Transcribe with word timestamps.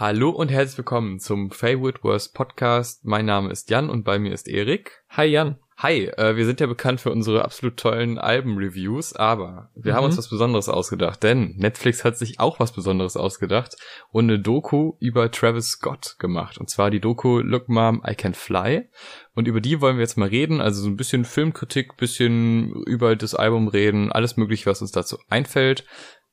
Hallo 0.00 0.30
und 0.30 0.50
herzlich 0.50 0.78
willkommen 0.78 1.18
zum 1.18 1.50
Faywood 1.50 2.02
Worst 2.02 2.32
Podcast. 2.32 3.04
Mein 3.04 3.26
Name 3.26 3.50
ist 3.50 3.68
Jan 3.68 3.90
und 3.90 4.02
bei 4.02 4.18
mir 4.18 4.32
ist 4.32 4.48
Erik. 4.48 5.04
Hi 5.10 5.26
Jan. 5.26 5.58
Hi, 5.76 6.06
äh, 6.06 6.36
wir 6.36 6.46
sind 6.46 6.58
ja 6.58 6.66
bekannt 6.66 7.02
für 7.02 7.10
unsere 7.12 7.44
absolut 7.44 7.76
tollen 7.76 8.16
Alben-Reviews, 8.16 9.14
aber 9.14 9.68
wir 9.74 9.92
mhm. 9.92 9.96
haben 9.96 10.04
uns 10.06 10.16
was 10.16 10.30
Besonderes 10.30 10.70
ausgedacht, 10.70 11.22
denn 11.22 11.54
Netflix 11.58 12.02
hat 12.02 12.16
sich 12.16 12.40
auch 12.40 12.60
was 12.60 12.72
Besonderes 12.72 13.18
ausgedacht 13.18 13.76
und 14.10 14.24
eine 14.24 14.38
Doku 14.38 14.94
über 15.00 15.30
Travis 15.30 15.68
Scott 15.68 16.16
gemacht. 16.18 16.56
Und 16.56 16.70
zwar 16.70 16.90
die 16.90 17.00
Doku 17.00 17.40
Look 17.40 17.68
Mom, 17.68 18.02
I 18.08 18.14
Can 18.14 18.32
Fly. 18.32 18.88
Und 19.34 19.48
über 19.48 19.60
die 19.60 19.82
wollen 19.82 19.96
wir 19.96 20.02
jetzt 20.02 20.16
mal 20.16 20.30
reden, 20.30 20.62
also 20.62 20.80
so 20.80 20.88
ein 20.88 20.96
bisschen 20.96 21.26
Filmkritik, 21.26 21.98
bisschen 21.98 22.72
über 22.86 23.16
das 23.16 23.34
Album 23.34 23.68
reden, 23.68 24.10
alles 24.10 24.38
mögliche, 24.38 24.64
was 24.64 24.80
uns 24.80 24.92
dazu 24.92 25.18
einfällt. 25.28 25.84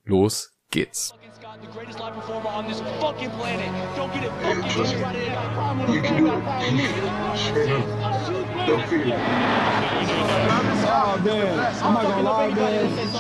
Los 0.06 0.58
geht's 0.72 1.17
the 1.62 1.68
greatest 1.68 2.00
live 2.00 2.14
performer 2.14 2.50
on 2.50 2.68
this 2.68 2.80
fucking 3.00 3.30
planet. 3.32 3.70
Don't 3.96 4.14
get 4.14 4.24
it 4.24 4.32
fucking 4.42 4.70
twisted. 4.72 5.00
You 5.00 6.02
can 6.02 6.18
do 6.18 6.28
it. 6.28 6.44
Straight 7.38 7.72
up. 7.72 7.86
Don't 8.68 8.86
fear. 8.88 9.18
Oh 10.90 11.20
man, 11.24 11.56
I'm 11.82 11.94
not 11.94 12.04
gonna 12.04 12.22
lie, 12.22 12.50
man. 12.50 13.18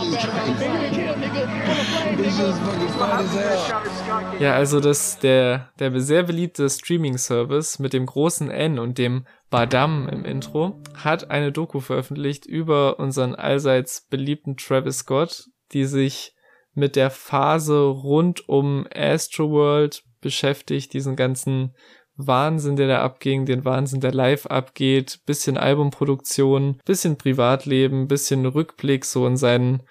Ja, 4.39 4.53
also 4.53 4.79
das 4.79 5.19
der 5.19 5.69
der 5.79 5.99
sehr 5.99 6.23
beliebte 6.23 6.69
Streaming 6.69 7.17
Service 7.17 7.79
mit 7.79 7.93
dem 7.93 8.05
großen 8.05 8.51
N 8.51 8.79
und 8.79 8.97
dem 8.97 9.25
Badam 9.49 10.07
im 10.09 10.25
Intro 10.25 10.81
hat 10.95 11.31
eine 11.31 11.51
Doku 11.51 11.79
veröffentlicht 11.79 12.45
über 12.45 12.99
unseren 12.99 13.35
allseits 13.35 14.01
beliebten 14.09 14.57
Travis 14.57 14.99
Scott, 14.99 15.45
die 15.71 15.85
sich 15.85 16.36
mit 16.77 16.95
der 16.95 17.09
Phase 17.09 17.79
rund 17.79 18.47
um 18.47 18.85
Astroworld 18.93 20.03
beschäftigt, 20.21 20.93
diesen 20.93 21.15
ganzen 21.15 21.75
Wahnsinn, 22.15 22.75
der 22.75 22.87
da 22.87 23.01
abging, 23.01 23.47
den 23.47 23.65
Wahnsinn, 23.65 23.99
der 23.99 24.13
live 24.13 24.45
abgeht, 24.45 25.21
bisschen 25.25 25.57
Albumproduktion, 25.57 26.79
bisschen 26.85 27.17
Privatleben, 27.17 28.07
bisschen 28.07 28.45
Rückblick 28.45 29.05
so 29.05 29.25
in 29.25 29.37
seinen, 29.37 29.83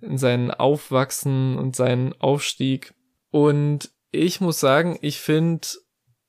in 0.00 0.16
seinen 0.16 0.50
Aufwachsen 0.50 1.58
und 1.58 1.76
seinen 1.76 2.14
Aufstieg. 2.18 2.94
Und 3.30 3.90
ich 4.10 4.40
muss 4.40 4.58
sagen, 4.58 4.98
ich 5.02 5.20
finde, 5.20 5.68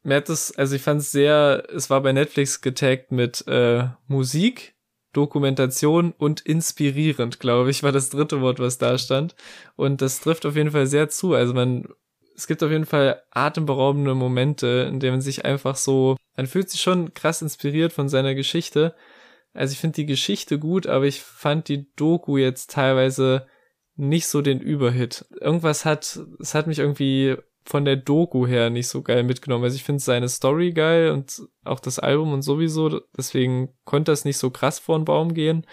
mir 0.03 0.17
hat 0.17 0.27
das, 0.27 0.51
also 0.53 0.75
ich 0.75 0.81
fand 0.81 0.99
es 0.99 1.13
sehr, 1.13 1.63
es 1.73 1.89
war 1.89 2.01
bei 2.01 2.11
Netflix 2.11 2.59
getaggt 2.59 3.13
mit 3.13 3.47
äh, 3.47 3.87
Musik, 4.07 4.75
Dokumentation 5.13 6.13
und 6.17 6.41
inspirierend, 6.41 7.39
glaube 7.39 7.69
ich, 7.69 7.83
war 7.83 7.91
das 7.91 8.09
dritte 8.09 8.41
Wort, 8.41 8.59
was 8.59 8.77
da 8.77 8.97
stand. 8.97 9.35
Und 9.75 10.01
das 10.01 10.19
trifft 10.19 10.45
auf 10.45 10.55
jeden 10.55 10.71
Fall 10.71 10.87
sehr 10.87 11.09
zu. 11.09 11.33
Also 11.33 11.53
man, 11.53 11.87
es 12.35 12.47
gibt 12.47 12.63
auf 12.63 12.71
jeden 12.71 12.85
Fall 12.85 13.21
atemberaubende 13.31 14.15
Momente, 14.15 14.87
in 14.89 14.99
denen 14.99 15.13
man 15.13 15.21
sich 15.21 15.45
einfach 15.45 15.75
so, 15.75 16.17
man 16.35 16.47
fühlt 16.47 16.69
sich 16.69 16.81
schon 16.81 17.13
krass 17.13 17.41
inspiriert 17.41 17.93
von 17.93 18.09
seiner 18.09 18.35
Geschichte. 18.35 18.95
Also 19.53 19.73
ich 19.73 19.79
finde 19.79 19.95
die 19.95 20.07
Geschichte 20.07 20.57
gut, 20.57 20.87
aber 20.87 21.05
ich 21.05 21.21
fand 21.21 21.67
die 21.67 21.93
Doku 21.95 22.37
jetzt 22.37 22.71
teilweise 22.71 23.47
nicht 23.95 24.27
so 24.27 24.41
den 24.41 24.59
Überhit. 24.59 25.25
Irgendwas 25.39 25.85
hat, 25.85 26.19
es 26.39 26.55
hat 26.55 26.65
mich 26.65 26.79
irgendwie 26.79 27.37
von 27.65 27.85
der 27.85 27.95
Doku 27.95 28.45
her 28.45 28.69
nicht 28.69 28.87
so 28.87 29.01
geil 29.01 29.23
mitgenommen. 29.23 29.63
Also 29.63 29.75
ich 29.75 29.83
finde 29.83 30.01
seine 30.01 30.29
Story 30.29 30.71
geil 30.71 31.11
und 31.11 31.41
auch 31.63 31.79
das 31.79 31.99
Album 31.99 32.33
und 32.33 32.41
sowieso, 32.41 33.01
deswegen 33.17 33.69
konnte 33.85 34.11
das 34.11 34.25
nicht 34.25 34.37
so 34.37 34.49
krass 34.49 34.79
vor 34.79 34.97
den 34.97 35.05
Baum 35.05 35.33
gehen. 35.33 35.65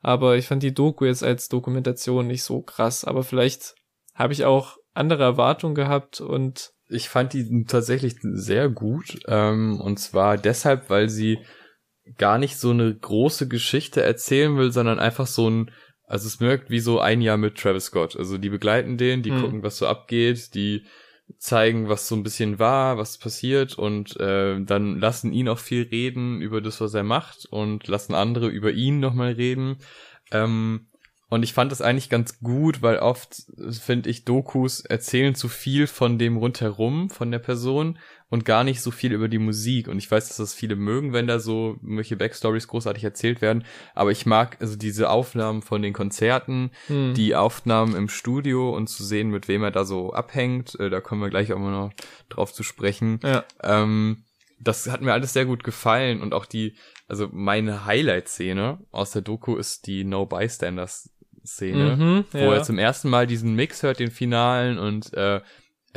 Aber 0.00 0.36
ich 0.36 0.46
fand 0.46 0.62
die 0.62 0.74
Doku 0.74 1.04
jetzt 1.04 1.24
als 1.24 1.48
Dokumentation 1.48 2.26
nicht 2.26 2.44
so 2.44 2.62
krass. 2.62 3.04
Aber 3.04 3.22
vielleicht 3.22 3.74
habe 4.14 4.32
ich 4.32 4.44
auch 4.44 4.76
andere 4.94 5.22
Erwartungen 5.22 5.74
gehabt 5.74 6.20
und 6.20 6.72
ich 6.88 7.08
fand 7.08 7.32
die 7.32 7.64
tatsächlich 7.66 8.16
sehr 8.20 8.68
gut. 8.68 9.18
Ähm, 9.26 9.80
und 9.80 9.98
zwar 9.98 10.38
deshalb, 10.38 10.88
weil 10.90 11.08
sie 11.08 11.38
gar 12.18 12.38
nicht 12.38 12.56
so 12.56 12.70
eine 12.70 12.94
große 12.94 13.48
Geschichte 13.48 14.02
erzählen 14.02 14.56
will, 14.56 14.70
sondern 14.70 14.98
einfach 14.98 15.26
so 15.26 15.50
ein, 15.50 15.70
also 16.04 16.28
es 16.28 16.40
wirkt 16.40 16.70
wie 16.70 16.78
so 16.78 17.00
ein 17.00 17.20
Jahr 17.20 17.36
mit 17.36 17.56
Travis 17.56 17.86
Scott. 17.86 18.16
Also 18.16 18.38
die 18.38 18.50
begleiten 18.50 18.96
den, 18.96 19.22
die 19.22 19.32
hm. 19.32 19.40
gucken, 19.40 19.62
was 19.62 19.78
so 19.78 19.86
abgeht, 19.86 20.54
die 20.54 20.84
zeigen, 21.38 21.88
was 21.88 22.08
so 22.08 22.14
ein 22.14 22.22
bisschen 22.22 22.58
war, 22.58 22.98
was 22.98 23.18
passiert 23.18 23.78
und 23.78 24.18
äh, 24.20 24.60
dann 24.60 24.98
lassen 24.98 25.32
ihn 25.32 25.48
auch 25.48 25.58
viel 25.58 25.82
reden 25.82 26.40
über 26.40 26.60
das, 26.60 26.80
was 26.80 26.94
er 26.94 27.02
macht 27.02 27.46
und 27.46 27.88
lassen 27.88 28.14
andere 28.14 28.48
über 28.48 28.72
ihn 28.72 29.00
nochmal 29.00 29.32
reden. 29.32 29.78
Ähm, 30.30 30.86
und 31.28 31.42
ich 31.42 31.52
fand 31.52 31.72
das 31.72 31.82
eigentlich 31.82 32.08
ganz 32.08 32.38
gut, 32.38 32.82
weil 32.82 32.98
oft, 32.98 33.42
finde 33.80 34.08
ich, 34.10 34.24
Dokus 34.24 34.80
erzählen 34.80 35.34
zu 35.34 35.48
viel 35.48 35.88
von 35.88 36.18
dem 36.18 36.36
rundherum, 36.36 37.10
von 37.10 37.32
der 37.32 37.40
Person 37.40 37.98
und 38.28 38.44
gar 38.44 38.62
nicht 38.62 38.80
so 38.80 38.92
viel 38.92 39.12
über 39.12 39.28
die 39.28 39.38
Musik. 39.38 39.88
Und 39.88 39.98
ich 39.98 40.08
weiß, 40.08 40.28
dass 40.28 40.36
das 40.36 40.54
viele 40.54 40.76
mögen, 40.76 41.12
wenn 41.12 41.26
da 41.26 41.40
so 41.40 41.78
welche 41.82 42.16
Backstories 42.16 42.68
großartig 42.68 43.02
erzählt 43.02 43.40
werden. 43.40 43.64
Aber 43.94 44.12
ich 44.12 44.24
mag 44.24 44.56
also 44.60 44.76
diese 44.76 45.10
Aufnahmen 45.10 45.62
von 45.62 45.82
den 45.82 45.92
Konzerten, 45.92 46.70
hm. 46.86 47.14
die 47.14 47.34
Aufnahmen 47.34 47.96
im 47.96 48.08
Studio 48.08 48.74
und 48.74 48.88
zu 48.88 49.02
sehen, 49.04 49.30
mit 49.30 49.48
wem 49.48 49.64
er 49.64 49.72
da 49.72 49.84
so 49.84 50.12
abhängt. 50.12 50.78
Äh, 50.78 50.90
da 50.90 51.00
kommen 51.00 51.22
wir 51.22 51.30
gleich 51.30 51.52
auch 51.52 51.58
mal 51.58 51.72
noch 51.72 51.92
drauf 52.28 52.52
zu 52.52 52.62
sprechen. 52.62 53.18
Ja. 53.24 53.44
Ähm, 53.64 54.22
das 54.58 54.88
hat 54.88 55.02
mir 55.02 55.12
alles 55.12 55.32
sehr 55.32 55.44
gut 55.44 55.64
gefallen 55.64 56.22
und 56.22 56.32
auch 56.32 56.46
die, 56.46 56.76
also 57.08 57.28
meine 57.30 57.84
Highlight-Szene 57.84 58.78
aus 58.90 59.10
der 59.10 59.22
Doku 59.22 59.56
ist 59.56 59.86
die 59.86 60.02
No 60.04 60.24
Bystanders 60.24 61.10
Szene, 61.46 61.96
mhm, 61.96 62.24
wo 62.32 62.38
ja. 62.38 62.54
er 62.54 62.62
zum 62.62 62.78
ersten 62.78 63.08
Mal 63.08 63.26
diesen 63.26 63.54
Mix 63.54 63.82
hört, 63.82 64.00
den 64.00 64.10
Finalen 64.10 64.78
und 64.78 65.12
äh, 65.14 65.40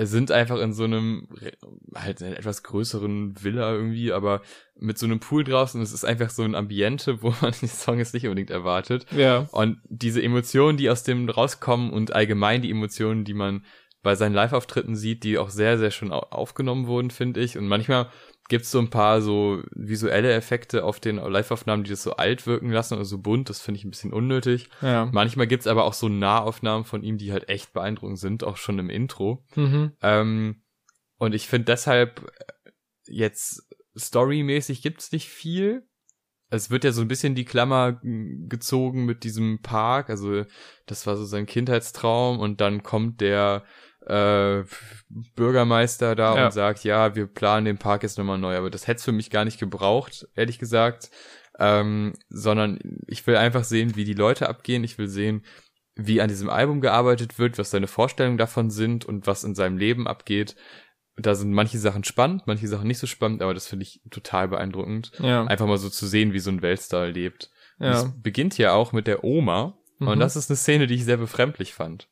sind 0.05 0.31
einfach 0.31 0.59
in 0.59 0.73
so 0.73 0.83
einem 0.83 1.27
halt 1.95 2.21
in 2.21 2.33
etwas 2.33 2.63
größeren 2.63 3.43
Villa 3.43 3.73
irgendwie, 3.73 4.11
aber 4.11 4.41
mit 4.75 4.97
so 4.97 5.05
einem 5.05 5.19
Pool 5.19 5.43
draußen. 5.43 5.81
Es 5.81 5.91
ist 5.91 6.05
einfach 6.05 6.29
so 6.29 6.43
ein 6.43 6.55
Ambiente, 6.55 7.21
wo 7.21 7.33
man 7.41 7.53
den 7.59 7.69
Song 7.69 7.97
jetzt 7.97 8.13
nicht 8.13 8.25
unbedingt 8.25 8.49
erwartet. 8.49 9.05
Ja. 9.15 9.47
Und 9.51 9.79
diese 9.89 10.21
Emotionen, 10.21 10.77
die 10.77 10.89
aus 10.89 11.03
dem 11.03 11.29
rauskommen 11.29 11.91
und 11.91 12.13
allgemein 12.13 12.61
die 12.61 12.71
Emotionen, 12.71 13.25
die 13.25 13.33
man 13.33 13.65
bei 14.01 14.15
seinen 14.15 14.33
Live-Auftritten 14.33 14.95
sieht, 14.95 15.23
die 15.23 15.37
auch 15.37 15.49
sehr, 15.49 15.77
sehr 15.77 15.91
schön 15.91 16.11
aufgenommen 16.11 16.87
wurden, 16.87 17.11
finde 17.11 17.41
ich. 17.41 17.57
Und 17.57 17.67
manchmal 17.67 18.07
gibt 18.49 18.65
es 18.65 18.71
so 18.71 18.79
ein 18.79 18.89
paar 18.89 19.21
so 19.21 19.61
visuelle 19.71 20.33
Effekte 20.33 20.83
auf 20.83 20.99
den 20.99 21.17
Live-Aufnahmen, 21.17 21.83
die 21.83 21.91
das 21.91 22.03
so 22.03 22.13
alt 22.13 22.45
wirken 22.47 22.71
lassen 22.71 22.95
oder 22.95 23.05
so 23.05 23.19
bunt. 23.19 23.49
Das 23.49 23.61
finde 23.61 23.77
ich 23.77 23.85
ein 23.85 23.91
bisschen 23.91 24.11
unnötig. 24.11 24.69
Ja. 24.81 25.07
Manchmal 25.13 25.47
gibt 25.47 25.61
es 25.61 25.67
aber 25.67 25.85
auch 25.85 25.93
so 25.93 26.09
Nahaufnahmen 26.09 26.83
von 26.83 27.03
ihm, 27.03 27.17
die 27.17 27.31
halt 27.31 27.47
echt 27.47 27.73
beeindruckend 27.73 28.19
sind, 28.19 28.43
auch 28.43 28.57
schon 28.57 28.79
im 28.79 28.89
Intro. 28.89 29.45
Mhm. 29.55 29.93
Ähm, 30.01 30.63
und 31.17 31.35
ich 31.35 31.47
finde 31.47 31.65
deshalb 31.65 32.31
äh, 32.39 32.71
jetzt 33.07 33.67
storymäßig 33.95 34.81
gibt's 34.81 35.11
nicht 35.11 35.29
viel. 35.29 35.87
Es 36.49 36.71
wird 36.71 36.83
ja 36.83 36.91
so 36.91 37.01
ein 37.01 37.07
bisschen 37.07 37.35
die 37.35 37.45
Klammer 37.45 37.99
gezogen 38.01 39.05
mit 39.05 39.23
diesem 39.23 39.61
Park. 39.61 40.09
Also 40.09 40.45
das 40.87 41.05
war 41.05 41.15
so 41.15 41.25
sein 41.25 41.45
Kindheitstraum 41.45 42.39
und 42.39 42.59
dann 42.61 42.81
kommt 42.81 43.21
der 43.21 43.63
äh, 44.09 44.63
Bürgermeister 45.35 46.15
da 46.15 46.35
ja. 46.35 46.45
und 46.45 46.51
sagt, 46.51 46.83
ja, 46.83 47.15
wir 47.15 47.27
planen 47.27 47.65
den 47.65 47.77
Park 47.77 48.03
jetzt 48.03 48.17
nochmal 48.17 48.37
neu. 48.37 48.57
Aber 48.57 48.69
das 48.69 48.87
hätte 48.87 48.99
es 48.99 49.05
für 49.05 49.11
mich 49.11 49.29
gar 49.29 49.45
nicht 49.45 49.59
gebraucht, 49.59 50.27
ehrlich 50.35 50.59
gesagt. 50.59 51.11
Ähm, 51.59 52.13
sondern 52.29 52.79
ich 53.07 53.25
will 53.27 53.35
einfach 53.35 53.63
sehen, 53.63 53.95
wie 53.95 54.05
die 54.05 54.13
Leute 54.13 54.49
abgehen. 54.49 54.83
Ich 54.83 54.97
will 54.97 55.07
sehen, 55.07 55.43
wie 55.95 56.21
an 56.21 56.29
diesem 56.29 56.49
Album 56.49 56.81
gearbeitet 56.81 57.37
wird, 57.37 57.57
was 57.57 57.71
seine 57.71 57.87
Vorstellungen 57.87 58.37
davon 58.37 58.69
sind 58.69 59.05
und 59.05 59.27
was 59.27 59.43
in 59.43 59.55
seinem 59.55 59.77
Leben 59.77 60.07
abgeht. 60.07 60.55
Da 61.17 61.35
sind 61.35 61.51
manche 61.51 61.77
Sachen 61.77 62.05
spannend, 62.05 62.43
manche 62.45 62.69
Sachen 62.69 62.87
nicht 62.87 62.99
so 62.99 63.07
spannend, 63.07 63.41
aber 63.41 63.53
das 63.53 63.67
finde 63.67 63.83
ich 63.83 64.01
total 64.09 64.47
beeindruckend. 64.47 65.11
Ja. 65.19 65.43
Einfach 65.45 65.67
mal 65.67 65.77
so 65.77 65.89
zu 65.89 66.07
sehen, 66.07 66.31
wie 66.31 66.39
so 66.39 66.49
ein 66.49 66.61
Weltstar 66.61 67.07
lebt. 67.07 67.51
Ja. 67.77 67.91
Es 67.91 68.21
beginnt 68.21 68.57
ja 68.57 68.71
auch 68.71 68.93
mit 68.93 69.05
der 69.05 69.25
Oma. 69.25 69.77
Mhm. 69.99 70.07
Und 70.07 70.19
das 70.19 70.37
ist 70.37 70.49
eine 70.49 70.55
Szene, 70.55 70.87
die 70.87 70.95
ich 70.95 71.03
sehr 71.03 71.17
befremdlich 71.17 71.73
fand. 71.73 72.07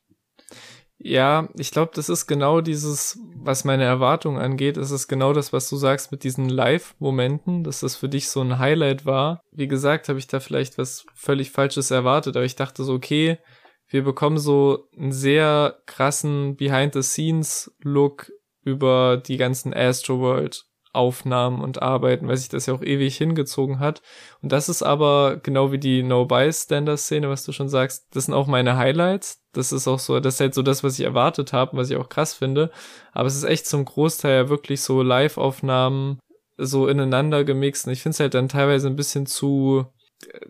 Ja, 1.00 1.48
ich 1.56 1.70
glaube, 1.70 1.92
das 1.94 2.08
ist 2.08 2.26
genau 2.26 2.60
dieses, 2.60 3.20
was 3.36 3.64
meine 3.64 3.84
Erwartungen 3.84 4.40
angeht, 4.40 4.76
ist 4.76 4.90
es 4.90 5.06
genau 5.06 5.32
das, 5.32 5.52
was 5.52 5.68
du 5.68 5.76
sagst 5.76 6.10
mit 6.10 6.24
diesen 6.24 6.48
Live-Momenten, 6.48 7.62
dass 7.62 7.80
das 7.80 7.94
für 7.94 8.08
dich 8.08 8.28
so 8.28 8.40
ein 8.40 8.58
Highlight 8.58 9.06
war. 9.06 9.42
Wie 9.52 9.68
gesagt, 9.68 10.08
habe 10.08 10.18
ich 10.18 10.26
da 10.26 10.40
vielleicht 10.40 10.76
was 10.76 11.06
völlig 11.14 11.52
Falsches 11.52 11.92
erwartet, 11.92 12.36
aber 12.36 12.44
ich 12.44 12.56
dachte 12.56 12.82
so, 12.82 12.94
okay, 12.94 13.38
wir 13.86 14.02
bekommen 14.02 14.38
so 14.38 14.88
einen 14.98 15.12
sehr 15.12 15.80
krassen 15.86 16.56
Behind-the-Scenes-Look 16.56 18.32
über 18.64 19.22
die 19.24 19.36
ganzen 19.36 19.72
Astroworld 19.72 20.67
Aufnahmen 20.98 21.62
und 21.62 21.80
Arbeiten, 21.80 22.26
weil 22.26 22.36
sich 22.36 22.48
das 22.48 22.66
ja 22.66 22.74
auch 22.74 22.82
ewig 22.82 23.16
hingezogen 23.16 23.78
hat. 23.78 24.02
Und 24.42 24.50
das 24.50 24.68
ist 24.68 24.82
aber 24.82 25.36
genau 25.42 25.70
wie 25.70 25.78
die 25.78 26.02
No-Bystander-Szene, 26.02 27.30
was 27.30 27.44
du 27.44 27.52
schon 27.52 27.68
sagst, 27.68 28.08
das 28.14 28.26
sind 28.26 28.34
auch 28.34 28.48
meine 28.48 28.76
Highlights. 28.76 29.40
Das 29.52 29.70
ist 29.72 29.86
auch 29.86 30.00
so, 30.00 30.18
das 30.18 30.34
ist 30.34 30.40
halt 30.40 30.54
so 30.54 30.62
das, 30.62 30.82
was 30.82 30.98
ich 30.98 31.04
erwartet 31.04 31.52
habe, 31.52 31.76
was 31.76 31.88
ich 31.88 31.96
auch 31.96 32.08
krass 32.08 32.34
finde. 32.34 32.72
Aber 33.12 33.28
es 33.28 33.36
ist 33.36 33.44
echt 33.44 33.66
zum 33.66 33.84
Großteil 33.84 34.34
ja 34.34 34.48
wirklich 34.48 34.82
so 34.82 35.02
Live-Aufnahmen 35.02 36.18
so 36.56 36.88
ineinander 36.88 37.44
gemixt. 37.44 37.86
Und 37.86 37.92
ich 37.92 38.02
finde 38.02 38.14
es 38.14 38.20
halt 38.20 38.34
dann 38.34 38.48
teilweise 38.48 38.88
ein 38.88 38.96
bisschen 38.96 39.26
zu 39.26 39.86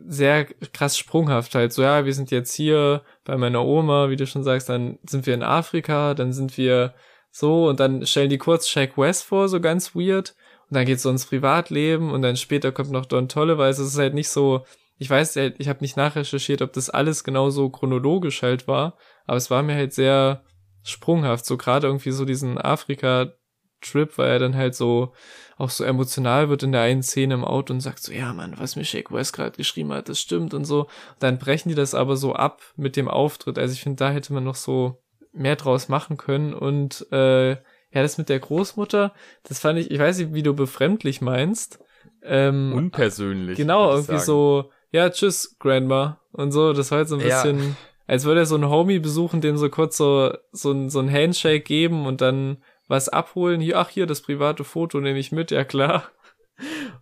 sehr 0.07 0.47
krass 0.47 0.97
sprunghaft 0.97 1.55
halt. 1.55 1.75
So, 1.75 1.83
ja, 1.83 2.07
wir 2.07 2.15
sind 2.15 2.31
jetzt 2.31 2.55
hier 2.55 3.03
bei 3.25 3.37
meiner 3.37 3.65
Oma, 3.67 4.09
wie 4.09 4.17
du 4.17 4.27
schon 4.27 4.43
sagst, 4.43 4.71
dann 4.71 4.99
sind 5.07 5.27
wir 5.27 5.35
in 5.35 5.43
Afrika, 5.43 6.15
dann 6.15 6.33
sind 6.33 6.57
wir 6.57 6.95
So, 7.39 7.69
und 7.69 7.79
dann 7.79 8.05
stellen 8.05 8.31
die 8.31 8.39
kurz 8.39 8.69
Shaq 8.69 8.99
West 8.99 9.23
vor, 9.23 9.49
so 9.49 9.61
ganz 9.61 9.95
weird. 9.95 10.35
Und 10.69 10.75
dann 10.75 10.87
geht's 10.87 11.05
so 11.05 11.11
ins 11.11 11.25
Privatleben 11.25 12.11
und 12.11 12.23
dann 12.23 12.37
später 12.37 12.73
kommt 12.73 12.91
noch 12.91 13.07
Don 13.07 13.29
Tolle, 13.29 13.59
weil 13.59 13.71
es 13.71 13.79
ist 13.79 13.97
halt 13.97 14.13
nicht 14.13 14.29
so, 14.29 14.65
ich 14.99 15.09
weiß, 15.09 15.37
ich 15.37 15.69
habe 15.69 15.79
nicht 15.81 15.97
nachrecherchiert, 15.97 16.63
ob 16.63 16.73
das 16.73 16.91
alles 16.91 17.23
genau 17.23 17.51
so 17.51 17.71
chronologisch 17.71 18.43
halt 18.43 18.67
war, 18.67 18.97
aber 19.25 19.37
es 19.37 19.53
war 19.53 19.63
mir 19.63 19.77
halt 19.77 19.93
sehr 19.95 20.43
sprunghaft, 20.83 21.47
so 21.47 21.57
gerade 21.57 21.87
irgendwie 21.87 22.11
so 22.11 22.25
diesen 22.25 22.59
Afrika-Trip, 22.59 24.19
weil 24.19 24.31
er 24.31 24.39
dann 24.41 24.57
halt 24.57 24.75
so 24.75 25.13
auch 25.59 25.71
so 25.71 25.85
emotional 25.85 26.49
wird 26.49 26.65
in 26.65 26.73
der 26.73 26.83
einen 26.83 27.05
Szene 27.05 27.35
im 27.35 27.45
Auto 27.45 27.73
und 27.73 27.83
sagt 27.83 28.01
so, 28.01 28.13
ja 28.13 28.33
Mann, 28.35 28.59
was 28.59 28.75
mir 28.75 28.85
Shake 28.85 29.13
West 29.13 29.33
gerade 29.33 29.57
geschrieben 29.57 29.93
hat, 29.93 30.09
das 30.09 30.19
stimmt 30.19 30.55
und 30.55 30.65
so. 30.65 30.83
Und 30.83 30.89
dann 31.21 31.39
brechen 31.39 31.69
die 31.69 31.77
das 31.77 31.95
aber 31.95 32.17
so 32.17 32.35
ab 32.35 32.63
mit 32.75 32.97
dem 32.97 33.07
Auftritt. 33.07 33.61
Also 33.61 33.75
ich 33.75 33.81
finde, 33.81 33.99
da 33.99 34.11
hätte 34.11 34.33
man 34.33 34.43
noch 34.43 34.57
so 34.57 35.01
mehr 35.33 35.57
draus 35.57 35.89
machen 35.89 36.17
können 36.17 36.55
und 36.55 37.07
äh, 37.13 37.51
ja, 37.51 38.03
das 38.03 38.19
mit 38.19 38.29
der 38.29 38.39
Großmutter, 38.39 39.15
das 39.45 39.61
fand 39.61 39.79
ich, 39.79 39.91
ich 39.91 39.99
weiß 39.99 40.19
nicht, 40.19 40.35
wie 40.35 40.43
du 40.43 40.55
befremdlich 40.55 41.21
meinst. 41.21 41.81
Ähm, 42.23 42.73
Unpersönlich. 42.75 43.57
Genau, 43.57 43.91
irgendwie 43.91 44.13
sagen. 44.13 44.25
so, 44.25 44.71
ja, 44.91 45.09
tschüss, 45.11 45.57
Grandma. 45.59 46.21
Und 46.33 46.53
so, 46.53 46.73
das 46.73 46.91
war 46.91 46.99
halt 46.99 47.09
so 47.09 47.17
ein 47.17 47.23
bisschen, 47.23 47.59
ja. 47.59 47.77
als 48.07 48.25
würde 48.25 48.41
er 48.41 48.47
so 48.47 48.57
einen 48.57 48.69
Homie 48.69 48.99
besuchen, 48.99 49.41
dem 49.41 49.57
so 49.57 49.71
kurz 49.71 49.97
so, 49.97 50.33
so, 50.53 50.73
ein, 50.73 50.91
so 50.91 51.01
ein 51.01 51.11
Handshake 51.11 51.65
geben 51.65 52.07
und 52.07 52.21
dann 52.21 52.59
was 52.89 53.09
abholen. 53.09 53.61
Hier, 53.61 53.79
ach 53.79 53.89
hier, 53.89 54.07
das 54.07 54.23
private 54.23 54.65
Foto 54.65 55.01
nehme 55.01 55.19
ich 55.19 55.33
mit, 55.33 55.51
ja 55.51 55.65
klar. 55.65 56.05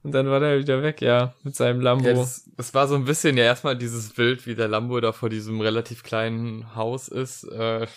Und 0.06 0.12
dann 0.12 0.30
war 0.30 0.38
der 0.38 0.60
wieder 0.60 0.84
weg, 0.84 1.02
ja, 1.02 1.34
mit 1.42 1.56
seinem 1.56 1.80
Lambo. 1.80 2.06
Ja, 2.06 2.14
das, 2.14 2.48
das, 2.56 2.74
war 2.74 2.86
so 2.86 2.94
ein 2.94 3.06
bisschen 3.06 3.36
ja 3.36 3.42
erstmal 3.42 3.76
dieses 3.76 4.10
Bild, 4.10 4.46
wie 4.46 4.54
der 4.54 4.68
Lambo 4.68 5.00
da 5.00 5.10
vor 5.10 5.28
diesem 5.28 5.60
relativ 5.60 6.04
kleinen 6.04 6.76
Haus 6.76 7.08
ist. 7.08 7.42
Äh, 7.42 7.88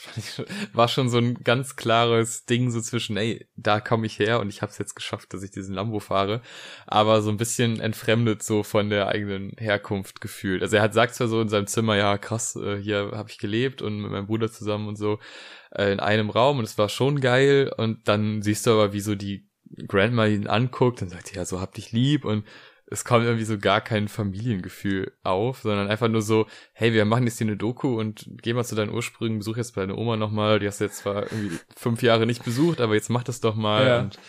war 0.73 0.87
schon 0.87 1.09
so 1.09 1.19
ein 1.19 1.35
ganz 1.43 1.75
klares 1.75 2.45
Ding 2.45 2.71
so 2.71 2.81
zwischen, 2.81 3.15
ey, 3.15 3.47
da 3.55 3.79
komme 3.79 4.07
ich 4.07 4.17
her 4.17 4.39
und 4.39 4.49
ich 4.49 4.63
habe 4.63 4.71
es 4.71 4.79
jetzt 4.79 4.95
geschafft, 4.95 5.35
dass 5.35 5.43
ich 5.43 5.51
diesen 5.51 5.75
Lambo 5.75 5.99
fahre. 5.99 6.41
Aber 6.87 7.21
so 7.21 7.29
ein 7.29 7.37
bisschen 7.37 7.79
entfremdet 7.79 8.41
so 8.41 8.63
von 8.63 8.89
der 8.89 9.09
eigenen 9.09 9.51
Herkunft 9.59 10.19
gefühlt. 10.19 10.63
Also 10.63 10.77
er 10.77 10.81
hat 10.81 10.95
sagt 10.95 11.13
zwar 11.13 11.27
so 11.27 11.39
in 11.41 11.49
seinem 11.49 11.67
Zimmer, 11.67 11.95
ja 11.95 12.17
krass, 12.17 12.55
äh, 12.55 12.81
hier 12.81 13.11
habe 13.13 13.29
ich 13.29 13.37
gelebt 13.37 13.83
und 13.83 14.01
mit 14.01 14.09
meinem 14.09 14.25
Bruder 14.25 14.51
zusammen 14.51 14.87
und 14.87 14.95
so 14.95 15.19
äh, 15.75 15.91
in 15.91 15.99
einem 15.99 16.31
Raum 16.31 16.57
und 16.57 16.63
es 16.63 16.79
war 16.79 16.89
schon 16.89 17.21
geil. 17.21 17.71
Und 17.77 18.07
dann 18.07 18.41
siehst 18.41 18.65
du 18.65 18.71
aber, 18.71 18.93
wie 18.93 19.01
so 19.01 19.13
die 19.13 19.48
Grandma 19.87 20.25
ihn 20.25 20.47
anguckt 20.47 21.01
und 21.01 21.09
sagt, 21.09 21.35
ja, 21.35 21.45
so 21.45 21.61
hab 21.61 21.73
dich 21.73 21.91
lieb 21.91 22.25
und 22.25 22.45
es 22.91 23.05
kommt 23.05 23.25
irgendwie 23.25 23.45
so 23.45 23.59
gar 23.59 23.81
kein 23.81 24.07
Familiengefühl 24.07 25.11
auf, 25.23 25.59
sondern 25.61 25.89
einfach 25.89 26.07
nur 26.07 26.23
so, 26.23 26.47
hey, 26.73 26.91
wir 26.91 27.05
machen 27.05 27.25
jetzt 27.25 27.37
hier 27.37 27.47
eine 27.47 27.57
Doku 27.57 27.99
und 27.99 28.27
geh 28.41 28.53
mal 28.53 28.63
zu 28.65 28.75
deinen 28.75 28.91
Ursprüngen, 28.91 29.39
besuch 29.39 29.57
jetzt 29.57 29.77
deine 29.77 29.95
Oma 29.95 30.17
nochmal, 30.17 30.59
die 30.59 30.67
hast 30.67 30.79
du 30.79 30.85
jetzt 30.85 30.97
zwar 30.97 31.31
irgendwie 31.31 31.57
fünf 31.75 32.01
Jahre 32.01 32.25
nicht 32.25 32.43
besucht, 32.43 32.81
aber 32.81 32.95
jetzt 32.95 33.09
mach 33.09 33.23
das 33.23 33.41
doch 33.41 33.55
mal 33.55 33.85
ja. 33.85 33.99
und 33.99 34.19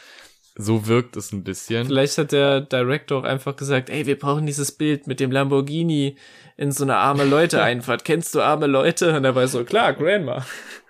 so 0.57 0.87
wirkt 0.87 1.17
es 1.17 1.33
ein 1.33 1.45
bisschen. 1.45 1.87
Vielleicht 1.87 2.19
hat 2.19 2.33
der 2.33 2.61
Director 2.61 3.21
auch 3.21 3.25
einfach 3.25 3.57
gesagt, 3.57 3.89
ey, 3.89 4.07
wir 4.07 4.19
brauchen 4.19 4.47
dieses 4.47 4.73
Bild 4.73 5.07
mit 5.07 5.21
dem 5.21 5.31
Lamborghini 5.31 6.17
in 6.57 6.73
so 6.73 6.85
eine 6.85 6.97
arme 6.97 7.25
Leute-Einfahrt. 7.25 8.05
Kennst 8.05 8.35
du 8.35 8.43
arme 8.43 8.67
Leute? 8.67 9.17
Und 9.17 9.25
er 9.25 9.35
war 9.35 9.49
so, 9.49 9.65
klar, 9.65 9.95
Grandma. 9.95 10.45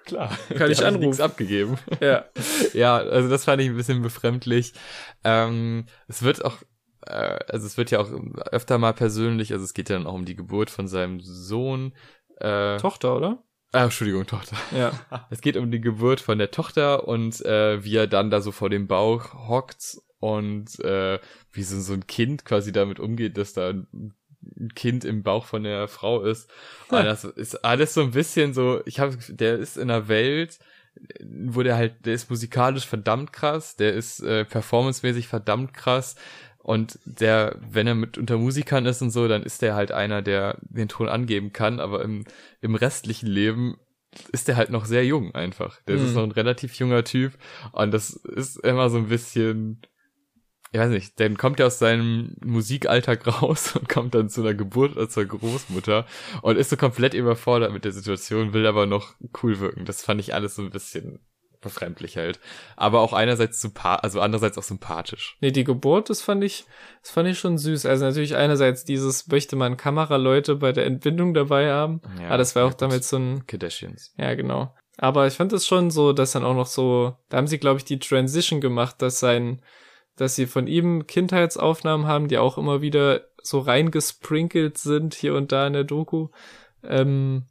Klar. 0.05 0.37
Kann 0.57 0.71
ich 0.71 0.85
anrufen. 0.85 1.07
Nichts 1.07 1.21
abgegeben. 1.21 1.79
Ja. 2.01 2.25
ja, 2.73 2.97
also 2.97 3.29
das 3.29 3.45
fand 3.45 3.61
ich 3.63 3.69
ein 3.69 3.77
bisschen 3.77 4.03
befremdlich. 4.03 4.73
Ähm, 5.25 5.87
es 6.09 6.23
wird 6.23 6.45
auch 6.45 6.57
äh, 7.07 7.39
also 7.49 7.67
es 7.67 7.77
wird 7.77 7.91
ja 7.91 8.01
auch 8.01 8.11
öfter 8.51 8.79
mal 8.79 8.93
persönlich, 8.93 9.53
also 9.53 9.65
es 9.65 9.75
geht 9.75 9.89
ja 9.89 9.97
dann 9.97 10.07
auch 10.07 10.15
um 10.15 10.25
die 10.25 10.37
Geburt 10.37 10.71
von 10.71 10.89
seinem 10.89 11.21
Sohn. 11.21 11.93
Äh, 12.37 12.79
Tochter, 12.79 13.17
oder? 13.17 13.43
Ah, 13.73 13.85
Entschuldigung, 13.85 14.27
Tochter. 14.27 14.57
Ja. 14.77 14.93
Es 15.31 15.41
geht 15.41 15.57
um 15.57 15.71
die 15.71 15.81
Geburt 15.81 16.21
von 16.21 16.39
der 16.39 16.51
Tochter 16.51 17.07
und 17.07 17.45
äh, 17.45 17.85
wie 17.85 17.97
er 17.97 18.07
dann 18.07 18.31
da 18.31 18.41
so 18.41 18.51
vor 18.53 18.69
dem 18.69 18.89
Bauch 18.89 19.49
hockt 19.49 19.99
und 20.19 20.79
äh, 20.81 21.19
wie 21.53 21.63
so, 21.63 21.81
so 21.81 21.93
ein 21.93 22.07
Kind 22.07 22.45
quasi 22.45 22.73
damit 22.73 22.99
umgeht, 22.99 23.37
dass 23.37 23.53
da 23.53 23.71
ein 23.71 24.15
Kind 24.75 25.05
im 25.05 25.23
Bauch 25.23 25.45
von 25.45 25.65
der 25.65 25.89
Frau 25.89 26.23
ist. 26.23 26.51
Und 26.89 27.05
das 27.05 27.25
ist 27.25 27.65
alles 27.65 27.95
so 27.95 28.03
ein 28.03 28.13
bisschen 28.13 28.55
so, 28.55 28.81
ich 28.87 29.01
habe, 29.01 29.17
der 29.29 29.59
ist 29.59 29.77
in 29.77 29.91
einer 29.91 30.09
Welt, 30.09 30.59
wo 31.23 31.63
der 31.63 31.77
halt, 31.77 32.05
der 32.05 32.15
ist 32.15 32.31
musikalisch 32.31 32.87
verdammt 32.87 33.33
krass, 33.33 33.77
der 33.77 33.95
ist 33.95 34.21
äh, 34.21 34.45
performancemäßig 34.45 35.29
verdammt 35.29 35.75
krass. 35.75 36.17
Und 36.59 36.99
der, 37.05 37.57
wenn 37.61 37.87
er 37.87 37.95
mit 37.95 38.19
unter 38.19 38.37
Musikern 38.37 38.85
ist 38.87 39.01
und 39.01 39.11
so, 39.11 39.29
dann 39.29 39.43
ist 39.43 39.63
der 39.63 39.75
halt 39.75 39.93
einer, 39.93 40.21
der 40.21 40.59
den 40.61 40.89
Ton 40.89 41.09
angeben 41.09 41.53
kann, 41.53 41.81
aber 41.81 42.03
im, 42.03 42.25
im 42.61 42.75
restlichen 42.75 43.29
Leben 43.29 43.79
ist 44.33 44.49
der 44.49 44.57
halt 44.57 44.71
noch 44.71 44.85
sehr 44.85 45.05
jung 45.07 45.35
einfach. 45.35 45.81
Der 45.83 45.97
mhm. 45.97 46.05
ist 46.05 46.15
noch 46.15 46.23
ein 46.23 46.33
relativ 46.33 46.75
junger 46.75 47.05
Typ 47.05 47.33
und 47.73 47.93
das 47.93 48.11
ist 48.11 48.57
immer 48.59 48.91
so 48.91 48.99
ein 48.99 49.09
bisschen, 49.09 49.81
ich 50.73 50.79
weiß 50.79 50.91
nicht, 50.91 51.19
dann 51.19 51.37
kommt 51.37 51.59
er 51.59 51.67
aus 51.67 51.79
seinem 51.79 52.37
Musikalltag 52.45 53.27
raus 53.27 53.75
und 53.77 53.89
kommt 53.89 54.15
dann 54.15 54.29
zu 54.29 54.43
einer 54.43 54.55
Geburt 54.55 54.97
oder 54.97 55.09
zur 55.09 55.25
Großmutter 55.25 56.07
und 56.43 56.57
ist 56.57 56.71
so 56.71 56.77
komplett 56.77 57.15
überfordert 57.15 57.73
mit 57.73 57.85
der 57.85 57.93
Situation, 57.93 58.53
will 58.53 58.67
aber 58.67 58.87
noch 58.87 59.15
cool 59.43 59.59
wirken. 59.59 59.85
Das 59.85 60.03
fand 60.03 60.21
ich 60.21 60.33
alles 60.33 60.55
so 60.55 60.63
ein 60.63 60.71
bisschen 60.71 61.21
befremdlich 61.61 62.17
halt. 62.17 62.41
Aber 62.77 63.01
auch 63.01 63.13
einerseits 63.13 63.61
sympathisch, 63.61 64.05
also 64.05 64.21
andererseits 64.21 64.59
auch 64.59 64.63
sympathisch. 64.63 65.37
Nee, 65.41 65.51
die 65.51 65.65
Geburt, 65.65 66.09
das 66.09 66.23
fand 66.23 66.43
ich, 66.45 66.65
das 67.03 67.11
fand 67.11 67.29
ich 67.29 67.39
schon 67.39 67.59
süß. 67.59 67.87
Also 67.87 68.05
natürlich 68.05 68.37
einerseits 68.37 68.85
dieses, 68.85 69.29
möchte 69.29 69.57
man 69.57 69.77
Kameraleute 69.77 70.57
bei 70.57 70.73
der 70.73 70.87
Entbindung 70.87 71.35
dabei 71.35 71.71
haben. 71.71 72.01
Ja, 72.19 72.29
aber 72.29 72.39
das 72.39 72.57
war 72.57 72.67
auch 72.67 72.75
damit 72.75 73.05
so 73.05 73.19
ein... 73.19 73.47
Kardashians. 73.47 74.15
Ja, 74.17 74.35
genau. 74.35 74.75
Aber 74.97 75.27
ich 75.27 75.35
fand 75.35 75.53
es 75.53 75.67
schon 75.67 75.91
so, 75.91 76.13
dass 76.13 76.33
dann 76.33 76.45
auch 76.45 76.55
noch 76.55 76.67
so, 76.67 77.17
da 77.29 77.39
haben 77.39 77.47
sie, 77.47 77.59
glaube 77.59 77.79
ich, 77.79 77.85
die 77.85 77.99
Transition 77.99 78.61
gemacht, 78.61 79.03
dass 79.03 79.21
sein, 79.21 79.63
dass 80.21 80.37
sie 80.37 80.47
von 80.47 80.67
ihm 80.67 81.07
Kindheitsaufnahmen 81.07 82.07
haben, 82.07 82.29
die 82.29 82.37
auch 82.37 82.59
immer 82.59 82.83
wieder 82.83 83.23
so 83.43 83.59
reingesprinkelt 83.59 84.77
sind 84.77 85.15
hier 85.15 85.35
und 85.35 85.51
da 85.51 85.67
in 85.67 85.73
der 85.73 85.85
Doku, 85.85 86.29
ähm, 86.85 87.45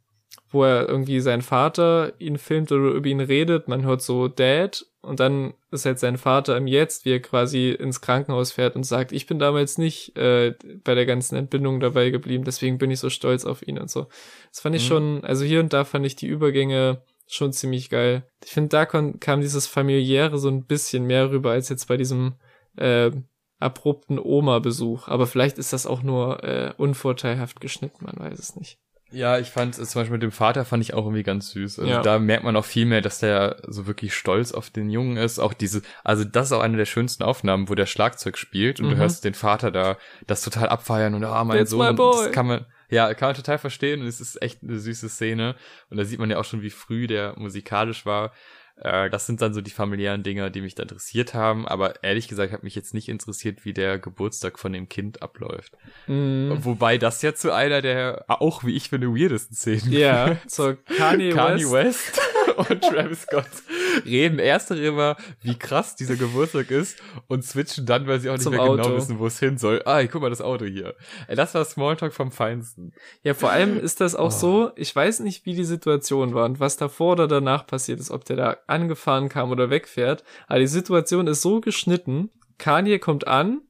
wo 0.50 0.62
er 0.62 0.88
irgendwie 0.88 1.18
sein 1.18 1.42
Vater 1.42 2.12
ihn 2.20 2.38
filmt 2.38 2.70
oder 2.70 2.90
über 2.90 3.08
ihn 3.08 3.18
redet. 3.18 3.66
Man 3.66 3.84
hört 3.84 4.02
so 4.02 4.28
Dad 4.28 4.86
und 5.02 5.18
dann 5.18 5.54
ist 5.72 5.84
halt 5.84 5.98
sein 5.98 6.16
Vater 6.16 6.56
im 6.56 6.68
Jetzt, 6.68 7.04
wie 7.04 7.10
er 7.10 7.20
quasi 7.20 7.70
ins 7.70 8.00
Krankenhaus 8.02 8.52
fährt 8.52 8.76
und 8.76 8.84
sagt, 8.84 9.10
ich 9.10 9.26
bin 9.26 9.40
damals 9.40 9.76
nicht 9.76 10.16
äh, 10.16 10.54
bei 10.84 10.94
der 10.94 11.06
ganzen 11.06 11.34
Entbindung 11.34 11.80
dabei 11.80 12.10
geblieben, 12.10 12.44
deswegen 12.44 12.78
bin 12.78 12.92
ich 12.92 13.00
so 13.00 13.10
stolz 13.10 13.44
auf 13.44 13.66
ihn 13.66 13.80
und 13.80 13.90
so. 13.90 14.06
Das 14.50 14.60
fand 14.60 14.76
ich 14.76 14.84
mhm. 14.84 14.88
schon, 14.88 15.24
also 15.24 15.44
hier 15.44 15.58
und 15.58 15.72
da 15.72 15.84
fand 15.84 16.06
ich 16.06 16.14
die 16.14 16.28
Übergänge 16.28 17.02
schon 17.26 17.52
ziemlich 17.52 17.90
geil. 17.90 18.22
Ich 18.44 18.52
finde, 18.52 18.68
da 18.68 18.86
kam 18.86 19.40
dieses 19.40 19.66
familiäre 19.66 20.38
so 20.38 20.48
ein 20.48 20.66
bisschen 20.66 21.04
mehr 21.04 21.32
rüber 21.32 21.50
als 21.50 21.68
jetzt 21.68 21.88
bei 21.88 21.96
diesem 21.96 22.34
äh, 22.80 23.10
abrupten 23.58 24.18
Oma-Besuch. 24.18 25.08
Aber 25.08 25.26
vielleicht 25.26 25.58
ist 25.58 25.72
das 25.72 25.86
auch 25.86 26.02
nur 26.02 26.42
äh, 26.42 26.72
unvorteilhaft 26.76 27.60
geschnitten, 27.60 28.04
man 28.04 28.18
weiß 28.18 28.38
es 28.38 28.56
nicht. 28.56 28.78
Ja, 29.12 29.38
ich 29.38 29.48
fand 29.48 29.74
zum 29.74 29.84
Beispiel 29.84 30.12
mit 30.12 30.22
dem 30.22 30.30
Vater 30.30 30.64
fand 30.64 30.84
ich 30.84 30.94
auch 30.94 31.04
irgendwie 31.04 31.24
ganz 31.24 31.50
süß. 31.50 31.80
Also 31.80 31.90
ja. 31.90 32.00
da 32.00 32.18
merkt 32.18 32.44
man 32.44 32.54
auch 32.56 32.64
viel 32.64 32.86
mehr, 32.86 33.00
dass 33.00 33.18
der 33.18 33.60
so 33.66 33.86
wirklich 33.86 34.14
stolz 34.14 34.52
auf 34.52 34.70
den 34.70 34.88
Jungen 34.88 35.16
ist. 35.16 35.40
Auch 35.40 35.52
diese, 35.52 35.82
also 36.04 36.22
das 36.24 36.46
ist 36.46 36.52
auch 36.52 36.60
eine 36.60 36.76
der 36.76 36.84
schönsten 36.84 37.24
Aufnahmen, 37.24 37.68
wo 37.68 37.74
der 37.74 37.86
Schlagzeug 37.86 38.38
spielt 38.38 38.78
und 38.78 38.86
mhm. 38.86 38.90
du 38.90 38.96
hörst 38.98 39.24
den 39.24 39.34
Vater 39.34 39.72
da 39.72 39.96
das 40.26 40.42
total 40.42 40.68
abfeiern 40.68 41.14
und 41.14 41.24
ah, 41.24 41.42
mein 41.42 41.58
That's 41.58 41.70
Sohn. 41.70 41.96
das 41.96 42.30
kann 42.30 42.46
man, 42.46 42.66
ja, 42.88 43.12
kann 43.14 43.30
man 43.30 43.36
total 43.36 43.58
verstehen 43.58 44.00
und 44.00 44.06
es 44.06 44.20
ist 44.20 44.40
echt 44.42 44.62
eine 44.62 44.78
süße 44.78 45.08
Szene. 45.08 45.56
Und 45.90 45.96
da 45.96 46.04
sieht 46.04 46.20
man 46.20 46.30
ja 46.30 46.38
auch 46.38 46.44
schon, 46.44 46.62
wie 46.62 46.70
früh 46.70 47.08
der 47.08 47.34
musikalisch 47.36 48.06
war. 48.06 48.32
Äh, 48.80 49.10
das 49.10 49.26
sind 49.26 49.42
dann 49.42 49.54
so 49.54 49.60
die 49.60 49.70
familiären 49.70 50.22
Dinge, 50.22 50.50
die 50.50 50.60
mich 50.60 50.74
da 50.74 50.82
interessiert 50.82 51.34
haben. 51.34 51.68
Aber 51.68 52.02
ehrlich 52.02 52.28
gesagt 52.28 52.52
hat 52.52 52.62
mich 52.62 52.74
jetzt 52.74 52.94
nicht 52.94 53.08
interessiert, 53.08 53.64
wie 53.64 53.72
der 53.72 53.98
Geburtstag 53.98 54.58
von 54.58 54.72
dem 54.72 54.88
Kind 54.88 55.22
abläuft. 55.22 55.72
Mm. 56.06 56.52
Wobei 56.64 56.98
das 56.98 57.22
ja 57.22 57.34
zu 57.34 57.52
einer 57.52 57.82
der 57.82 58.24
auch, 58.28 58.64
wie 58.64 58.74
ich 58.74 58.88
finde, 58.88 59.08
weirdesten 59.08 59.56
Szenen. 59.56 59.92
Ja, 59.92 60.36
zur 60.46 60.76
Kanye, 60.84 61.30
Kanye 61.30 61.70
West. 61.70 61.90
West 61.90 62.20
und 62.56 62.82
Travis 62.82 63.22
Scott 63.22 63.44
reden 64.04 64.38
erst 64.38 64.70
darüber, 64.70 65.16
wie 65.42 65.58
krass 65.58 65.96
dieser 65.96 66.16
Geburtstag 66.16 66.70
ist 66.70 66.98
und 67.28 67.44
switchen 67.44 67.86
dann, 67.86 68.06
weil 68.06 68.20
sie 68.20 68.30
auch 68.30 68.34
nicht 68.34 68.42
Zum 68.42 68.52
mehr 68.52 68.60
genau 68.60 68.72
Auto. 68.74 68.82
genau 68.82 68.96
wissen, 68.96 69.18
wo 69.18 69.26
es 69.26 69.38
hin 69.38 69.58
soll. 69.58 69.82
Ah, 69.84 70.04
guck 70.04 70.22
mal, 70.22 70.30
das 70.30 70.40
Auto 70.40 70.64
hier. 70.64 70.94
Das 71.28 71.54
war 71.54 71.64
Smalltalk 71.64 72.12
vom 72.12 72.30
Feinsten. 72.30 72.92
Ja, 73.22 73.34
vor 73.34 73.50
allem 73.50 73.78
ist 73.78 74.00
das 74.00 74.14
auch 74.14 74.26
oh. 74.26 74.30
so, 74.30 74.70
ich 74.76 74.94
weiß 74.94 75.20
nicht, 75.20 75.46
wie 75.46 75.54
die 75.54 75.64
Situation 75.64 76.34
war 76.34 76.44
und 76.44 76.60
was 76.60 76.76
davor 76.76 77.12
oder 77.12 77.28
danach 77.28 77.66
passiert 77.66 78.00
ist, 78.00 78.10
ob 78.10 78.24
der 78.24 78.36
da 78.36 78.56
angefahren 78.66 79.28
kam 79.28 79.50
oder 79.50 79.70
wegfährt, 79.70 80.24
aber 80.46 80.60
die 80.60 80.66
Situation 80.66 81.26
ist 81.26 81.42
so 81.42 81.60
geschnitten, 81.60 82.30
Kanye 82.58 82.98
kommt 82.98 83.26
an, 83.26 83.62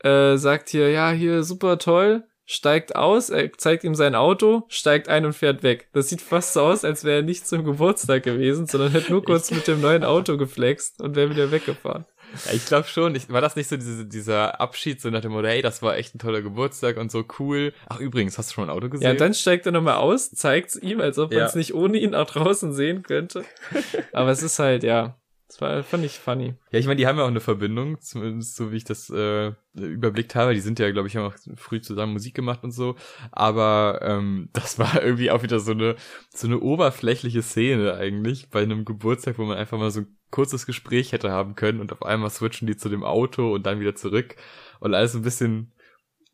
äh, 0.00 0.36
sagt 0.36 0.68
hier, 0.68 0.90
ja, 0.90 1.10
hier 1.10 1.42
super 1.42 1.78
toll, 1.78 2.24
steigt 2.46 2.94
aus, 2.96 3.30
er 3.30 3.52
zeigt 3.54 3.84
ihm 3.84 3.94
sein 3.94 4.14
Auto, 4.14 4.64
steigt 4.68 5.08
ein 5.08 5.24
und 5.24 5.32
fährt 5.32 5.62
weg. 5.62 5.88
Das 5.92 6.08
sieht 6.08 6.20
fast 6.20 6.52
so 6.52 6.60
aus, 6.62 6.84
als 6.84 7.04
wäre 7.04 7.16
er 7.16 7.22
nicht 7.22 7.46
zum 7.46 7.64
Geburtstag 7.64 8.22
gewesen, 8.22 8.66
sondern 8.66 8.92
hätte 8.92 9.10
nur 9.12 9.24
kurz 9.24 9.50
mit 9.50 9.66
dem 9.66 9.80
neuen 9.80 10.04
Auto 10.04 10.36
geflext 10.36 11.00
und 11.00 11.16
wäre 11.16 11.30
wieder 11.30 11.50
weggefahren. 11.50 12.04
Ja, 12.46 12.52
ich 12.52 12.66
glaube 12.66 12.88
schon. 12.88 13.14
Ich, 13.14 13.30
war 13.30 13.40
das 13.40 13.54
nicht 13.54 13.68
so 13.68 13.76
diese, 13.76 14.06
dieser 14.06 14.60
Abschied, 14.60 15.00
so 15.00 15.08
nach 15.10 15.20
dem 15.20 15.32
Motto, 15.32 15.46
hey, 15.46 15.62
das 15.62 15.82
war 15.82 15.96
echt 15.96 16.14
ein 16.14 16.18
toller 16.18 16.42
Geburtstag 16.42 16.96
und 16.96 17.10
so 17.12 17.24
cool. 17.38 17.72
Ach, 17.88 18.00
übrigens, 18.00 18.38
hast 18.38 18.50
du 18.50 18.54
schon 18.54 18.64
ein 18.64 18.70
Auto 18.70 18.88
gesehen? 18.88 19.06
Ja, 19.06 19.14
dann 19.14 19.34
steigt 19.34 19.66
er 19.66 19.72
nochmal 19.72 19.96
aus, 19.96 20.30
zeigt's 20.32 20.74
ihm, 20.76 21.00
als 21.00 21.18
ob 21.18 21.30
man 21.30 21.38
Ja. 21.40 21.46
es 21.46 21.54
nicht 21.54 21.74
ohne 21.74 21.98
ihn 21.98 22.14
auch 22.14 22.26
draußen 22.28 22.72
sehen 22.72 23.02
könnte. 23.04 23.44
Aber 24.12 24.30
es 24.30 24.42
ist 24.42 24.58
halt, 24.58 24.82
ja, 24.82 25.16
das 25.54 25.60
war, 25.60 25.84
fand 25.84 26.04
ich 26.04 26.18
funny. 26.18 26.54
Ja, 26.72 26.80
ich 26.80 26.86
meine, 26.86 26.96
die 26.96 27.06
haben 27.06 27.16
ja 27.16 27.22
auch 27.22 27.28
eine 27.28 27.38
Verbindung, 27.38 28.00
zumindest 28.00 28.56
so 28.56 28.72
wie 28.72 28.76
ich 28.76 28.82
das 28.82 29.08
äh, 29.08 29.52
überblickt 29.74 30.34
habe. 30.34 30.52
Die 30.52 30.58
sind 30.58 30.80
ja, 30.80 30.90
glaube 30.90 31.06
ich, 31.06 31.16
haben 31.16 31.26
auch 31.26 31.36
früh 31.54 31.80
zusammen 31.80 32.12
Musik 32.12 32.34
gemacht 32.34 32.64
und 32.64 32.72
so. 32.72 32.96
Aber 33.30 34.00
ähm, 34.02 34.48
das 34.52 34.80
war 34.80 35.00
irgendwie 35.02 35.30
auch 35.30 35.44
wieder 35.44 35.60
so 35.60 35.70
eine 35.70 35.94
so 36.34 36.48
eine 36.48 36.58
oberflächliche 36.58 37.40
Szene 37.42 37.94
eigentlich 37.94 38.50
bei 38.50 38.62
einem 38.64 38.84
Geburtstag, 38.84 39.38
wo 39.38 39.44
man 39.44 39.56
einfach 39.56 39.78
mal 39.78 39.92
so 39.92 40.00
ein 40.00 40.16
kurzes 40.32 40.66
Gespräch 40.66 41.12
hätte 41.12 41.30
haben 41.30 41.54
können 41.54 41.78
und 41.78 41.92
auf 41.92 42.02
einmal 42.02 42.30
switchen 42.30 42.66
die 42.66 42.76
zu 42.76 42.88
dem 42.88 43.04
Auto 43.04 43.54
und 43.54 43.64
dann 43.64 43.78
wieder 43.78 43.94
zurück 43.94 44.34
und 44.80 44.92
alles 44.92 45.14
ein 45.14 45.22
bisschen 45.22 45.72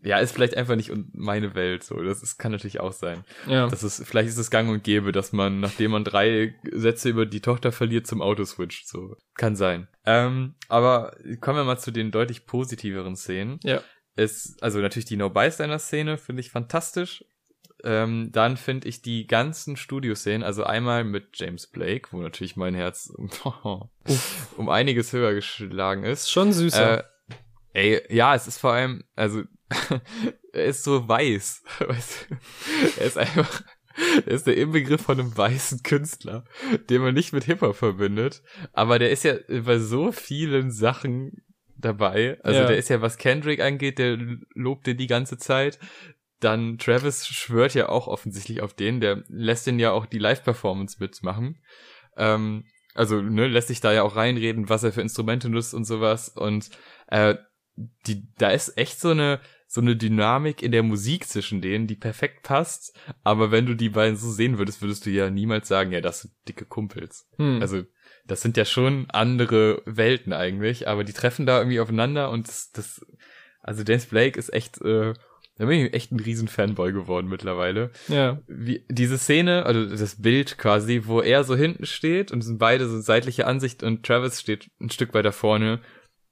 ja, 0.03 0.19
ist 0.19 0.33
vielleicht 0.33 0.57
einfach 0.57 0.77
nicht 0.77 0.91
meine 1.13 1.55
Welt 1.55 1.85
so. 1.85 2.03
Das 2.03 2.23
ist, 2.23 2.39
kann 2.39 2.53
natürlich 2.53 2.81
auch 2.81 2.93
sein. 2.93 3.25
Ja. 3.47 3.69
Das 3.69 3.83
ist, 3.83 4.07
vielleicht 4.07 4.29
ist 4.29 4.39
es 4.39 4.51
gang 4.51 4.71
und 4.71 4.83
gäbe, 4.83 5.13
dass 5.13 5.33
man, 5.33 5.61
nachdem 5.61 5.91
man 5.91 6.05
drei 6.05 6.55
Sätze 6.73 7.11
über 7.11 7.27
die 7.27 7.41
Tochter 7.41 7.71
verliert, 7.73 8.07
zum 8.07 8.23
Auto 8.23 8.45
switcht. 8.45 8.89
So. 8.89 9.17
Kann 9.35 9.57
sein. 9.57 9.89
Ähm, 10.07 10.55
aber 10.69 11.17
kommen 11.41 11.59
wir 11.59 11.65
mal 11.65 11.79
zu 11.79 11.91
den 11.91 12.11
deutlich 12.11 12.47
positiveren 12.47 13.17
Szenen. 13.17 13.61
Ja. 13.63 13.83
Es, 14.17 14.57
also 14.61 14.81
natürlich 14.81 15.07
die 15.07 15.17
No-Bystander-Szene 15.17 16.19
finde 16.19 16.41
ich 16.41 16.51
fantastisch. 16.51 17.25
Ähm, 17.83 18.31
dann 18.33 18.57
finde 18.57 18.89
ich 18.89 19.01
die 19.01 19.27
ganzen 19.27 19.77
Studioszenen, 19.77 20.43
also 20.43 20.65
einmal 20.65 21.05
mit 21.05 21.39
James 21.39 21.67
Blake, 21.67 22.09
wo 22.11 22.19
natürlich 22.19 22.57
mein 22.57 22.75
Herz 22.75 23.11
um 24.57 24.69
einiges 24.69 25.13
höher 25.13 25.33
geschlagen 25.35 26.05
ist. 26.05 26.25
Ist 26.25 26.31
schon 26.31 26.53
süßer. 26.53 26.99
Äh, 26.99 27.05
ey, 27.73 28.15
ja, 28.15 28.35
es 28.35 28.47
ist 28.47 28.59
vor 28.59 28.73
allem, 28.73 29.05
also 29.17 29.45
er 30.53 30.65
ist 30.65 30.85
so 30.85 31.07
weiß. 31.09 31.63
Weißt 31.81 32.27
du? 32.29 32.37
Er 33.01 33.07
ist 33.07 33.19
einfach, 33.19 33.63
er 34.27 34.33
ist 34.33 34.47
der 34.47 34.57
Inbegriff 34.57 35.03
von 35.03 35.21
einem 35.21 35.37
weißen 35.37 35.83
Künstler, 35.83 36.45
den 36.89 37.03
man 37.03 37.15
nicht 37.15 37.33
mit 37.33 37.45
Hip-Hop 37.45 37.77
verbindet. 37.77 38.43
Aber 38.73 38.99
der 38.99 39.11
ist 39.11 39.25
ja 39.25 39.35
bei 39.49 39.79
so 39.79 40.13
vielen 40.13 40.71
Sachen 40.71 41.45
dabei. 41.77 42.39
Also 42.43 42.61
Ja. 42.61 42.67
der 42.67 42.77
ist 42.77 42.89
ja, 42.91 43.01
was 43.01 43.19
Kendrick 43.19 43.61
angeht, 43.61 43.99
der 43.99 44.19
lobt 44.55 44.87
den 44.87 44.97
die 44.97 45.07
ganze 45.07 45.39
Zeit. 45.39 45.79
Dann 46.41 46.79
Travis 46.79 47.27
schwört 47.27 47.75
ja 47.75 47.89
auch 47.89 48.07
offensichtlich 48.07 48.63
auf 48.63 48.73
den, 48.75 49.01
der 49.01 49.25
lässt 49.29 49.67
den 49.67 49.79
ja 49.79 49.93
auch 49.93 50.07
die 50.07 50.19
Live-Performance 50.19 50.97
mitmachen. 50.99 51.63
Ähm, 52.17 52.65
also, 52.95 53.21
ne, 53.21 53.47
lässt 53.47 53.69
sich 53.69 53.81
da 53.81 53.93
ja 53.93 54.03
auch 54.03 54.17
reinreden, 54.17 54.69
was 54.69 54.83
er 54.83 54.93
für 54.93 55.03
Instrumente 55.03 55.49
nutzt 55.49 55.75
und 55.75 55.85
sowas. 55.85 56.29
Und 56.29 56.71
äh, 57.09 57.37
die, 58.07 58.27
da 58.37 58.51
ist 58.51 58.77
echt 58.77 59.01
so 59.01 59.11
eine, 59.11 59.41
so 59.73 59.81
eine 59.81 59.95
Dynamik 59.95 60.65
in 60.65 60.73
der 60.73 60.83
Musik 60.83 61.29
zwischen 61.29 61.61
denen, 61.61 61.87
die 61.87 61.95
perfekt 61.95 62.43
passt. 62.43 62.99
Aber 63.23 63.53
wenn 63.53 63.67
du 63.67 63.75
die 63.75 63.91
beiden 63.91 64.17
so 64.17 64.29
sehen 64.29 64.59
würdest, 64.59 64.83
würdest 64.83 65.07
du 65.07 65.11
ja 65.11 65.31
niemals 65.31 65.69
sagen, 65.69 65.93
ja, 65.93 66.01
das 66.01 66.23
sind 66.23 66.35
dicke 66.49 66.65
Kumpels. 66.65 67.29
hm. 67.37 67.63
Also, 67.63 67.85
das 68.27 68.43
sind 68.43 68.57
ja 68.57 68.65
schon 68.65 69.07
andere 69.11 69.83
Welten 69.87 70.33
eigentlich, 70.33 70.89
aber 70.89 71.05
die 71.05 71.13
treffen 71.13 71.47
da 71.47 71.59
irgendwie 71.59 71.79
aufeinander 71.79 72.31
und 72.31 72.49
das, 72.49 72.73
das 72.73 73.07
also 73.63 73.85
James 73.87 74.07
Blake 74.07 74.37
ist 74.37 74.53
echt, 74.53 74.81
äh, 74.83 75.15
da 75.57 75.67
bin 75.67 75.87
ich 75.87 75.95
echt 75.95 76.11
ein 76.11 76.19
riesen 76.19 76.49
Fanboy 76.49 76.93
geworden 76.93 77.29
mittlerweile 77.29 77.91
ja. 78.09 78.41
wie 78.49 78.85
diese 78.89 79.19
Szene, 79.19 79.67
also 79.67 79.85
das 79.85 80.21
Bild 80.21 80.59
quasi, 80.59 81.03
wo 81.05 81.21
er 81.21 81.45
so 81.45 81.55
hinten 81.55 81.87
steht 81.87 82.33
und 82.33 82.41
es 82.41 82.47
sind 82.47 82.59
beide 82.59 82.89
so 82.89 83.01
seitliche 83.01 83.47
Ansicht 83.47 83.85
und 83.85 84.05
Travis 84.05 84.41
steht 84.41 84.69
ein 84.81 84.91
Stück 84.91 85.15
weiter 85.15 85.33
vorne, 85.33 85.81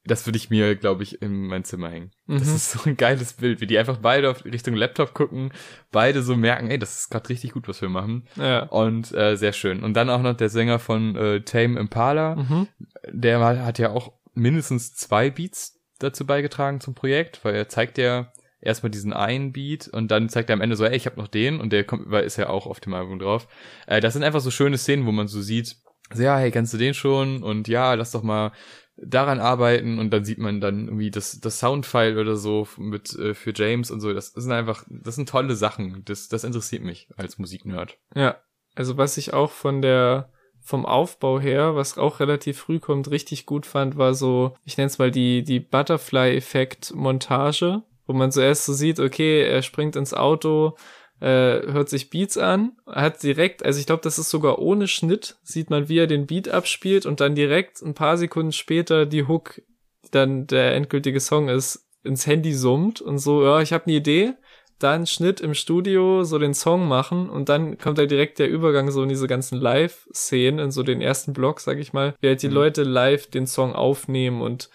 das 0.05 0.27
würde 0.27 0.37
ich 0.39 0.49
mir, 0.51 0.75
glaube 0.77 1.03
ich, 1.03 1.21
in 1.21 1.47
mein 1.49 1.65
Zimmer 1.65 1.91
hängen. 1.91 2.11
Das 2.27 2.49
Mhm. 2.49 2.55
ist 2.57 2.71
so 2.73 2.79
ein 2.89 2.97
geiles 2.97 3.35
Bild, 3.35 3.61
wie 3.61 3.67
die 3.67 3.79
einfach 3.79 3.99
beide 3.99 4.31
auf 4.31 4.45
Richtung 4.45 4.75
Laptop 4.75 5.13
gucken, 5.15 5.53
beide 5.93 6.23
so 6.23 6.35
merken, 6.37 6.71
ey, 6.71 6.79
das 6.79 6.99
ist 7.01 7.11
gerade 7.11 7.29
richtig 7.29 7.53
gut, 7.53 7.69
was 7.69 7.83
wir 7.83 7.89
machen. 7.89 8.27
Ja. 8.37 8.65
Und 8.65 9.13
äh, 9.15 9.37
sehr 9.37 9.53
schön. 9.53 9.83
Und 9.83 9.95
dann 9.95 10.09
auch 10.11 10.23
noch 10.23 10.35
der 10.37 10.49
Sänger 10.49 10.79
von 10.79 11.15
äh, 11.17 11.41
Tame 11.43 11.79
Impala, 11.79 12.37
Mhm. 12.37 12.69
der 13.11 13.41
hat 13.65 13.79
ja 13.79 13.91
auch 13.91 14.13
mindestens 14.35 14.95
zwei 14.95 15.31
Beats 15.31 15.79
dazu 15.99 16.25
beigetragen 16.27 16.81
zum 16.81 16.95
Projekt, 16.95 17.45
weil 17.45 17.55
er 17.57 17.69
zeigt 17.69 17.99
ja 17.99 18.33
erstmal 18.61 18.91
diesen 18.91 19.13
einen 19.13 19.53
Beat 19.53 19.89
und 19.89 20.11
dann 20.11 20.29
zeigt 20.29 20.49
er 20.51 20.55
am 20.55 20.61
Ende 20.61 20.77
so, 20.77 20.85
ey, 20.85 20.97
ich 20.97 21.07
habe 21.07 21.21
noch 21.21 21.29
den 21.29 21.61
und 21.61 21.73
der 21.73 21.85
kommt, 21.85 22.11
weil 22.11 22.25
ist 22.25 22.37
ja 22.39 22.49
auch 22.49 22.67
auf 22.67 22.81
dem 22.81 22.95
Album 22.95 23.19
drauf. 23.19 23.47
Äh, 23.87 24.01
das 24.01 24.15
sind 24.15 24.23
einfach 24.23 24.41
so 24.41 24.51
schöne 24.51 24.79
Szenen, 24.79 25.07
wo 25.07 25.13
man 25.13 25.29
so 25.29 25.41
sieht, 25.43 25.77
so, 26.13 26.23
ja, 26.23 26.39
hey, 26.39 26.51
kennst 26.51 26.73
du 26.73 26.79
den 26.79 26.95
schon? 26.95 27.43
Und 27.43 27.69
ja, 27.69 27.93
lass 27.95 28.13
doch 28.13 28.23
mal 28.23 28.53
daran 29.01 29.41
arbeiten 29.41 29.99
und 29.99 30.11
dann 30.11 30.25
sieht 30.25 30.39
man 30.39 30.61
dann 30.61 30.87
irgendwie 30.87 31.11
das, 31.11 31.41
das 31.41 31.59
Soundfile 31.59 32.21
oder 32.21 32.37
so 32.37 32.67
mit 32.77 33.15
äh, 33.15 33.35
für 33.35 33.53
James 33.55 33.91
und 33.91 34.01
so. 34.01 34.13
Das 34.13 34.33
sind 34.33 34.53
einfach, 34.53 34.85
das 34.89 35.15
sind 35.15 35.29
tolle 35.29 35.55
Sachen. 35.55 36.03
Das, 36.05 36.29
das 36.29 36.45
interessiert 36.45 36.83
mich 36.83 37.09
als 37.17 37.39
Musiknerd. 37.39 37.99
Ja. 38.15 38.37
Also 38.75 38.97
was 38.97 39.17
ich 39.17 39.33
auch 39.33 39.51
von 39.51 39.83
der 39.83 40.31
vom 40.61 40.85
Aufbau 40.85 41.41
her, 41.41 41.77
was 41.77 41.97
auch 41.97 42.21
relativ 42.21 42.59
früh 42.59 42.79
kommt, 42.79 43.11
richtig 43.11 43.47
gut 43.47 43.65
fand, 43.65 43.97
war 43.97 44.13
so, 44.13 44.55
ich 44.65 44.77
nenne 44.77 44.89
es 44.89 44.99
mal 44.99 45.11
die, 45.11 45.43
die 45.43 45.61
Butterfly-Effekt-Montage, 45.61 47.83
wo 48.07 48.13
man 48.13 48.31
zuerst 48.31 48.67
so 48.67 48.75
sieht, 48.75 49.01
okay, 49.01 49.49
er 49.49 49.63
springt 49.63 49.97
ins 49.97 50.13
Auto, 50.13 50.77
äh, 51.21 51.67
hört 51.73 51.89
sich 51.89 52.11
Beats 52.11 52.39
an, 52.39 52.73
hat 52.87 53.23
direkt, 53.23 53.65
also 53.65 53.81
ich 53.81 53.87
glaube, 53.87 54.03
das 54.03 54.19
ist 54.19 54.31
sogar 54.31 54.59
ohne 54.59 54.87
Schnitt, 54.89 55.37
sieht 55.43 55.71
man, 55.71 55.89
wie 55.89 55.99
er 55.99 56.07
den 56.07 56.27
Beat 56.27 56.49
abspielt 56.49 57.07
und 57.07 57.21
dann 57.21 57.35
direkt 57.35 57.83
ein 57.83 57.95
paar 57.95 58.17
Sekunden 58.17 58.53
später 58.53 59.07
die 59.07 59.27
Hook, 59.27 59.61
die 60.05 60.11
dann 60.11 60.47
der 60.47 60.75
endgültige 60.75 61.21
Song 61.21 61.49
ist, 61.49 61.87
ins 62.05 62.27
Handy 62.27 62.55
summt 62.55 63.01
und 63.01 63.19
so, 63.19 63.43
ja, 63.45 63.61
ich 63.61 63.73
habe 63.73 63.87
eine 63.87 63.97
Idee, 63.97 64.35
dann 64.79 65.09
Schnitt 65.09 65.41
im 65.41 65.55
Studio, 65.55 66.23
so 66.23 66.39
den 66.39 66.55
Song 66.55 66.87
machen 66.87 67.29
und 67.29 67.49
dann 67.49 67.79
kommt 67.79 67.99
halt 67.99 68.13
direkt 68.13 68.39
der 68.39 68.49
Übergang 68.49 68.93
so 68.93 69.03
in 69.03 69.09
diese 69.09 69.27
ganzen 69.27 69.59
Live-Szenen, 69.59 70.61
in 70.61 70.71
so 70.71 70.85
den 70.85 71.01
ersten 71.01 71.33
Block, 71.33 71.59
sag 71.59 71.79
ich 71.79 71.93
mal, 71.93 72.15
wie 72.21 72.29
halt 72.29 72.43
die 72.43 72.49
Mhm. 72.49 72.55
Leute 72.55 72.83
live 72.85 73.27
den 73.29 73.49
Song 73.49 73.75
aufnehmen 73.75 74.41
und 74.41 74.71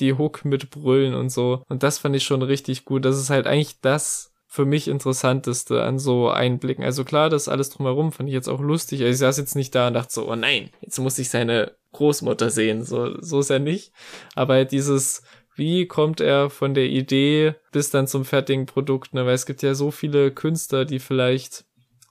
die 0.00 0.14
Hook 0.14 0.44
mitbrüllen 0.44 1.14
und 1.14 1.30
so. 1.30 1.62
Und 1.68 1.84
das 1.84 1.98
fand 1.98 2.16
ich 2.16 2.24
schon 2.24 2.42
richtig 2.42 2.84
gut. 2.84 3.04
Das 3.04 3.16
ist 3.16 3.30
halt 3.30 3.46
eigentlich 3.46 3.80
das 3.80 4.31
für 4.52 4.66
mich 4.66 4.86
Interessanteste 4.86 5.82
an 5.82 5.98
so 5.98 6.28
Einblicken. 6.28 6.84
Also 6.84 7.04
klar, 7.04 7.30
das 7.30 7.48
alles 7.48 7.70
drumherum 7.70 8.12
fand 8.12 8.28
ich 8.28 8.34
jetzt 8.34 8.48
auch 8.48 8.60
lustig. 8.60 9.00
Also 9.00 9.10
ich 9.10 9.16
saß 9.16 9.38
jetzt 9.38 9.56
nicht 9.56 9.74
da 9.74 9.88
und 9.88 9.94
dachte 9.94 10.12
so, 10.12 10.30
oh 10.30 10.36
nein, 10.36 10.68
jetzt 10.82 10.98
muss 10.98 11.18
ich 11.18 11.30
seine 11.30 11.72
Großmutter 11.92 12.50
sehen. 12.50 12.84
So, 12.84 13.18
so 13.22 13.40
ist 13.40 13.48
er 13.48 13.60
nicht. 13.60 13.94
Aber 14.34 14.52
halt 14.52 14.70
dieses, 14.70 15.22
wie 15.56 15.86
kommt 15.86 16.20
er 16.20 16.50
von 16.50 16.74
der 16.74 16.84
Idee 16.84 17.54
bis 17.72 17.88
dann 17.88 18.06
zum 18.06 18.26
fertigen 18.26 18.66
Produkt, 18.66 19.14
ne? 19.14 19.24
Weil 19.24 19.32
es 19.32 19.46
gibt 19.46 19.62
ja 19.62 19.72
so 19.72 19.90
viele 19.90 20.30
Künstler, 20.30 20.84
die 20.84 20.98
vielleicht 20.98 21.64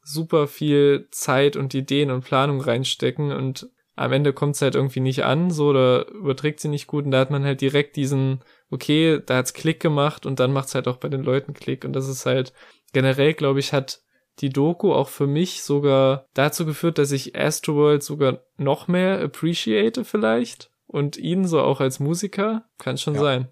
super 0.04 0.48
viel 0.48 1.10
Zeit 1.12 1.56
und 1.56 1.76
Ideen 1.76 2.10
und 2.10 2.26
Planung 2.26 2.60
reinstecken 2.60 3.34
und 3.34 3.70
am 3.96 4.14
Ende 4.14 4.34
kommt 4.34 4.56
es 4.56 4.62
halt 4.62 4.76
irgendwie 4.76 5.00
nicht 5.00 5.24
an, 5.24 5.52
so 5.52 5.68
oder 5.68 6.08
überträgt 6.10 6.60
sie 6.60 6.70
nicht 6.70 6.88
gut 6.88 7.06
und 7.06 7.12
da 7.12 7.20
hat 7.20 7.32
man 7.32 7.44
halt 7.44 7.62
direkt 7.62 7.96
diesen, 7.96 8.42
okay, 8.70 9.22
da 9.26 9.38
hat's 9.38 9.54
Klick 9.54 9.80
gemacht 9.80 10.26
und 10.26 10.40
dann 10.40 10.54
macht's 10.54 10.76
halt 10.76 10.88
auch 10.88 10.98
bei 10.98 11.10
den 11.10 11.24
Leuten 11.24 11.54
Klick. 11.54 11.86
Und 11.86 11.94
das 11.94 12.08
ist 12.08 12.26
halt 12.26 12.54
generell, 12.94 13.34
glaube 13.34 13.60
ich, 13.60 13.74
hat 13.74 14.02
die 14.40 14.50
Doku 14.50 14.94
auch 14.94 15.10
für 15.10 15.28
mich 15.28 15.62
sogar 15.62 16.26
dazu 16.34 16.66
geführt, 16.66 16.98
dass 16.98 17.12
ich 17.12 17.38
Astroworld 17.38 18.02
sogar 18.02 18.40
noch 18.58 18.88
mehr 18.88 19.22
appreciate 19.22 20.06
vielleicht 20.06 20.71
und 20.92 21.16
ihn 21.18 21.48
so 21.48 21.62
auch 21.62 21.80
als 21.80 22.00
Musiker, 22.00 22.66
kann 22.78 22.98
schon 22.98 23.16
Ja. 23.16 23.22
sein. 23.22 23.48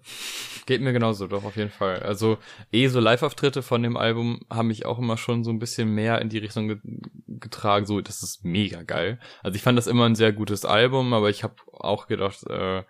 Geht 0.66 0.82
mir 0.82 0.92
genauso, 0.92 1.26
doch, 1.26 1.42
auf 1.44 1.56
jeden 1.56 1.70
Fall. 1.70 2.00
Also, 2.00 2.36
eh 2.70 2.86
so 2.88 3.00
Live-Auftritte 3.00 3.62
von 3.62 3.82
dem 3.82 3.96
Album 3.96 4.40
haben 4.50 4.68
mich 4.68 4.84
auch 4.84 4.98
immer 4.98 5.16
schon 5.16 5.42
so 5.42 5.50
ein 5.50 5.58
bisschen 5.58 5.88
mehr 5.94 6.20
in 6.20 6.28
die 6.28 6.38
Richtung 6.38 6.68
ge 6.68 6.78
getragen. 7.26 7.86
So, 7.86 8.00
das 8.02 8.22
ist 8.22 8.44
mega 8.44 8.82
geil. 8.82 9.18
Also, 9.42 9.56
ich 9.56 9.62
fand 9.62 9.78
das 9.78 9.86
immer 9.86 10.04
ein 10.04 10.14
sehr 10.14 10.32
gutes 10.32 10.64
Album, 10.66 11.14
aber 11.14 11.30
ich 11.30 11.42
habe 11.42 11.54
auch 11.72 12.06
gedacht, 12.06 12.44
äh, 12.48 12.82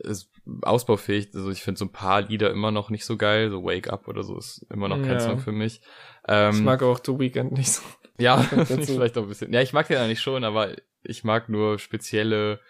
ist 0.00 0.30
ausbaufähig. 0.62 1.28
Also, 1.34 1.50
ich 1.50 1.62
finde 1.62 1.78
so 1.78 1.84
ein 1.84 1.92
paar 1.92 2.22
Lieder 2.22 2.50
immer 2.50 2.70
noch 2.70 2.88
nicht 2.90 3.04
so 3.04 3.16
geil. 3.18 3.50
So 3.50 3.62
Wake 3.64 3.90
Up 3.90 4.08
oder 4.08 4.22
so 4.24 4.38
ist 4.38 4.66
immer 4.72 4.88
noch 4.88 5.02
kein 5.02 5.12
Ja. 5.18 5.20
Song 5.20 5.38
für 5.38 5.52
mich. 5.52 5.82
Ähm, 6.26 6.54
Ich 6.56 6.62
mag 6.62 6.82
auch 6.82 6.98
The 7.04 7.18
Weeknd 7.18 7.52
nicht 7.52 7.70
so. 7.70 7.82
ja, 8.18 8.38
vielleicht 8.66 9.18
auch 9.18 9.22
ein 9.24 9.28
bisschen. 9.28 9.52
Ja, 9.52 9.60
ich 9.60 9.74
mag 9.74 9.86
den 9.88 9.98
eigentlich 9.98 10.20
schon, 10.22 10.44
aber 10.44 10.70
ich 11.02 11.24
mag 11.24 11.48
nur 11.50 11.78
spezielle 11.78 12.60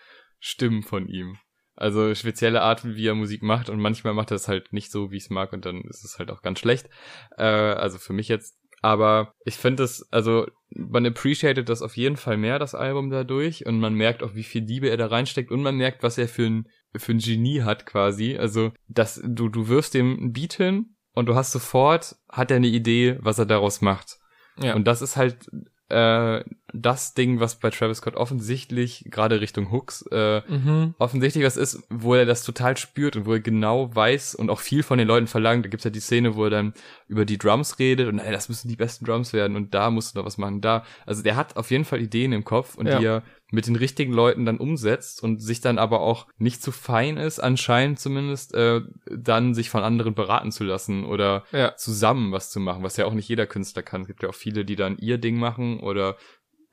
Stimmen 0.41 0.83
von 0.83 1.09
ihm. 1.09 1.37
Also 1.77 2.13
spezielle 2.15 2.63
Arten, 2.63 2.97
wie 2.97 3.07
er 3.07 3.15
Musik 3.15 3.43
macht 3.43 3.71
und 3.71 3.81
manchmal 3.81 4.13
macht 4.13 4.33
er 4.33 4.37
es 4.37 4.49
halt 4.49 4.73
nicht 4.73 4.91
so, 4.91 5.13
wie 5.13 5.17
ich 5.17 5.25
es 5.25 5.31
mag 5.31 5.53
und 5.53 5.65
dann 5.65 5.83
ist 5.83 6.05
es 6.05 6.19
halt 6.19 6.31
auch 6.31 6.43
ganz 6.43 6.59
schlecht. 6.59 6.89
Äh, 7.37 7.45
also 7.45 7.99
für 7.99 8.13
mich 8.13 8.29
jetzt. 8.29 8.59
Aber 8.83 9.33
ich 9.45 9.55
finde 9.55 9.85
es, 9.85 10.07
also 10.13 10.47
man 10.71 11.07
appreciated 11.07 11.69
das 11.69 11.83
auf 11.83 11.97
jeden 11.97 12.17
Fall 12.17 12.37
mehr, 12.37 12.59
das 12.59 12.75
Album 12.75 13.11
dadurch 13.11 13.65
und 13.65 13.79
man 13.79 13.95
merkt 13.95 14.23
auch, 14.23 14.35
wie 14.35 14.43
viel 14.43 14.65
Liebe 14.65 14.89
er 14.89 14.97
da 14.97 15.07
reinsteckt 15.07 15.51
und 15.51 15.63
man 15.63 15.77
merkt, 15.77 16.03
was 16.03 16.19
er 16.19 16.29
für 16.29 16.47
ein, 16.47 16.69
für 16.97 17.13
ein 17.13 17.19
Genie 17.19 17.63
hat 17.63 17.87
quasi. 17.87 18.37
Also, 18.37 18.73
dass 18.89 19.21
du, 19.25 19.49
du 19.49 19.69
wirfst 19.69 19.95
dem 19.95 20.19
ein 20.21 20.33
Beat 20.33 20.55
hin 20.55 20.97
und 21.15 21.27
du 21.27 21.35
hast 21.35 21.53
sofort, 21.53 22.17
hat 22.29 22.51
er 22.51 22.59
eine 22.59 22.69
Idee, 22.69 23.19
was 23.21 23.39
er 23.39 23.47
daraus 23.47 23.81
macht. 23.81 24.19
Ja. 24.61 24.75
Und 24.75 24.87
das 24.87 25.03
ist 25.03 25.17
halt, 25.17 25.49
äh, 25.89 26.45
das 26.75 27.15
Ding, 27.15 27.41
was 27.41 27.57
bei 27.57 27.71
Travis 27.71 27.99
Scott 27.99 28.15
offensichtlich, 28.15 29.05
gerade 29.11 29.41
Richtung 29.41 29.73
Hooks, 29.73 30.03
äh, 30.11 30.43
Mhm. 30.49 30.95
offensichtlich 30.99 31.45
was 31.45 31.57
ist, 31.57 31.83
wo 31.91 32.15
er 32.15 32.27
das 32.27 32.43
total 32.45 32.77
spürt 32.77 33.17
und 33.17 33.27
wo 33.27 33.33
er 33.33 33.41
genau 33.41 33.95
weiß 33.95 34.35
und 34.35 34.51
auch 34.51 34.61
viel 34.61 34.83
von 34.83 34.99
den 34.99 35.09
Leuten 35.09 35.27
verlangt. 35.27 35.65
Da 35.65 35.69
gibt's 35.71 35.85
ja 35.85 35.91
die 35.91 36.01
Szene, 36.01 36.37
wo 36.37 36.45
er 36.45 36.51
dann 36.51 36.75
über 37.09 37.25
die 37.25 37.39
Drums 37.39 37.79
redet 37.79 38.09
und 38.09 38.19
ey, 38.19 38.33
das 38.33 38.49
müssen 38.49 38.69
die 38.69 38.77
besten 38.77 39.05
Drums 39.05 39.33
werden 39.33 39.57
und 39.57 39.73
da 39.75 39.91
musst 39.91 40.15
du 40.15 40.19
noch 40.19 40.27
was 40.27 40.39
machen, 40.39 40.61
da. 40.61 40.85
Also 41.07 41.23
der 41.23 41.37
hat 41.37 41.57
auf 41.57 41.71
jeden 41.71 41.85
Fall 41.85 42.01
Ideen 42.01 42.33
im 42.33 42.45
Kopf 42.45 42.75
und 42.75 42.87
Ja. 42.87 42.99
die 42.99 43.07
er 43.07 43.23
mit 43.51 43.67
den 43.67 43.77
richtigen 43.77 44.13
Leuten 44.13 44.45
dann 44.45 44.59
umsetzt 44.59 45.23
und 45.23 45.41
sich 45.43 45.63
dann 45.63 45.79
aber 45.79 46.01
auch 46.01 46.27
nicht 46.37 46.63
zu 46.63 46.71
fein 46.71 47.17
ist, 47.17 47.39
anscheinend 47.41 47.99
zumindest, 47.99 48.53
äh, 48.55 48.83
dann 49.11 49.55
sich 49.55 49.71
von 49.71 49.83
anderen 49.83 50.15
beraten 50.15 50.53
zu 50.53 50.65
lassen 50.65 51.05
oder 51.07 51.45
Ja. 51.53 51.75
zusammen 51.77 52.31
was 52.31 52.51
zu 52.51 52.61
machen, 52.61 52.83
was 52.83 52.99
ja 52.99 53.07
auch 53.07 53.15
nicht 53.15 53.29
jeder 53.29 53.47
Künstler 53.47 53.83
kann. 53.83 54.03
Es 54.03 54.07
gibt 54.07 54.23
ja 54.23 54.29
auch 54.29 54.35
viele, 54.35 54.67
die 54.67 54.77
dann 54.77 54.99
ihr 54.99 55.17
Ding 55.17 55.39
machen 55.39 55.81
oder 55.81 56.17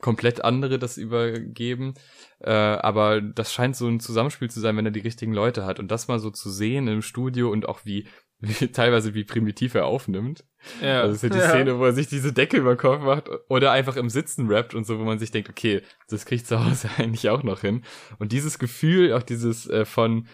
komplett 0.06 0.44
andere 0.44 0.78
das 0.78 0.98
übergeben. 0.98 1.94
Äh, 2.38 2.52
aber 2.52 3.20
das 3.20 3.52
scheint 3.52 3.74
so 3.74 3.88
ein 3.88 3.98
Zusammenspiel 3.98 4.48
zu 4.48 4.60
sein, 4.60 4.76
wenn 4.76 4.84
er 4.84 4.92
die 4.92 5.00
richtigen 5.00 5.32
Leute 5.32 5.66
hat. 5.66 5.80
Und 5.80 5.90
das 5.90 6.06
mal 6.06 6.20
so 6.20 6.30
zu 6.30 6.48
sehen 6.48 6.86
im 6.86 7.02
Studio 7.02 7.50
und 7.50 7.68
auch 7.68 7.80
wie, 7.82 8.06
wie 8.38 8.68
teilweise 8.68 9.14
wie 9.14 9.24
primitiv 9.24 9.74
er 9.74 9.86
aufnimmt. 9.86 10.44
Ja. 10.80 11.00
Also 11.00 11.16
es 11.16 11.24
ist 11.24 11.34
ja 11.34 11.40
die 11.40 11.48
Szene, 11.48 11.80
wo 11.80 11.86
er 11.86 11.92
sich 11.92 12.06
diese 12.06 12.32
Decke 12.32 12.56
über 12.58 12.76
den 12.76 12.78
Kopf 12.78 13.02
macht 13.02 13.28
oder 13.48 13.72
einfach 13.72 13.96
im 13.96 14.08
Sitzen 14.08 14.46
rappt 14.46 14.76
und 14.76 14.86
so, 14.86 14.96
wo 15.00 15.02
man 15.02 15.18
sich 15.18 15.32
denkt, 15.32 15.50
okay, 15.50 15.82
das 16.08 16.24
kriegt 16.24 16.46
zu 16.46 16.64
Hause 16.64 16.88
eigentlich 16.98 17.28
auch 17.28 17.42
noch 17.42 17.62
hin. 17.62 17.82
Und 18.20 18.30
dieses 18.30 18.60
Gefühl, 18.60 19.12
auch 19.12 19.24
dieses 19.24 19.68
äh, 19.68 19.84
von, 19.84 20.28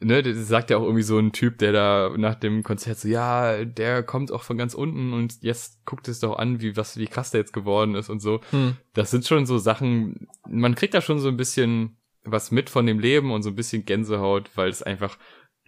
ne, 0.00 0.22
das 0.22 0.48
sagt 0.48 0.70
ja 0.70 0.76
auch 0.78 0.82
irgendwie 0.82 1.02
so 1.02 1.18
ein 1.18 1.32
Typ, 1.32 1.58
der 1.58 1.72
da 1.72 2.12
nach 2.16 2.34
dem 2.34 2.62
Konzert 2.62 2.98
so, 2.98 3.08
ja, 3.08 3.64
der 3.64 4.02
kommt 4.02 4.32
auch 4.32 4.42
von 4.42 4.56
ganz 4.58 4.74
unten 4.74 5.12
und 5.12 5.42
jetzt 5.42 5.84
guckt 5.84 6.08
es 6.08 6.20
doch 6.20 6.36
an, 6.38 6.60
wie 6.60 6.76
was, 6.76 6.96
wie 6.96 7.06
krass 7.06 7.30
der 7.30 7.40
jetzt 7.40 7.52
geworden 7.52 7.94
ist 7.94 8.08
und 8.08 8.20
so. 8.20 8.40
Hm. 8.50 8.76
Das 8.94 9.10
sind 9.10 9.26
schon 9.26 9.46
so 9.46 9.58
Sachen, 9.58 10.26
man 10.48 10.74
kriegt 10.74 10.94
da 10.94 11.00
schon 11.00 11.18
so 11.18 11.28
ein 11.28 11.36
bisschen 11.36 11.96
was 12.24 12.50
mit 12.50 12.68
von 12.70 12.86
dem 12.86 12.98
Leben 12.98 13.30
und 13.32 13.42
so 13.42 13.50
ein 13.50 13.54
bisschen 13.56 13.84
Gänsehaut, 13.84 14.50
weil 14.54 14.68
es 14.68 14.82
einfach 14.82 15.18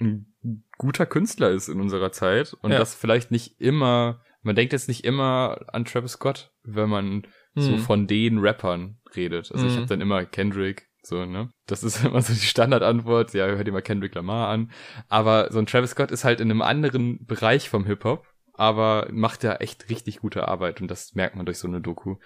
ein 0.01 0.35
guter 0.79 1.07
Künstler 1.07 1.51
ist 1.51 1.69
in 1.69 1.81
unserer 1.81 2.13
Zeit 2.13 2.55
und 2.63 2.73
Ja. 2.73 2.79
das 2.79 2.95
vielleicht 2.95 3.31
nicht 3.31 3.61
immer, 3.61 4.23
man 4.43 4.57
denkt 4.57 4.73
jetzt 4.73 4.89
nicht 4.89 5.05
immer 5.05 5.61
an 5.69 5.85
Travis 5.85 6.13
Scott, 6.13 6.53
wenn 6.65 6.89
man 6.89 7.27
so 7.55 7.73
Hm. 7.75 7.79
von 7.79 8.07
den 8.07 8.39
Rappern 8.39 8.99
redet. 9.15 9.53
Also 9.53 9.67
ich 9.67 9.73
Mhm. 9.75 9.77
habe 9.77 9.87
dann 9.89 10.01
immer 10.01 10.25
Kendrick, 10.25 10.89
so, 11.03 11.25
ne? 11.25 11.51
Das 11.67 11.83
ist 11.83 12.05
immer 12.05 12.23
so 12.23 12.33
die 12.33 12.41
Standardantwort, 12.41 13.35
ja, 13.35 13.47
hört 13.47 13.67
dir 13.67 13.73
mal 13.73 13.83
Kendrick 13.83 14.15
Lamar 14.15 14.49
an. 14.49 14.71
Aber 15.09 15.53
so 15.53 15.59
ein 15.59 15.67
Travis 15.67 15.91
Scott 15.91 16.11
ist 16.11 16.25
halt 16.25 16.41
in 16.41 16.51
einem 16.51 16.63
anderen 16.63 17.25
Bereich 17.27 17.69
vom 17.69 17.85
Hip-Hop, 17.85 18.27
aber 18.55 19.09
macht 19.11 19.43
ja 19.45 19.55
echt 19.57 19.91
richtig 19.91 20.21
gute 20.21 20.49
Arbeit 20.49 20.81
und 20.81 20.89
das 20.89 21.15
merkt 21.15 21.37
man 21.37 21.47
durch 21.47 21.59
so 21.59 21.69
eine 21.69 21.81
Doku. 21.81 22.17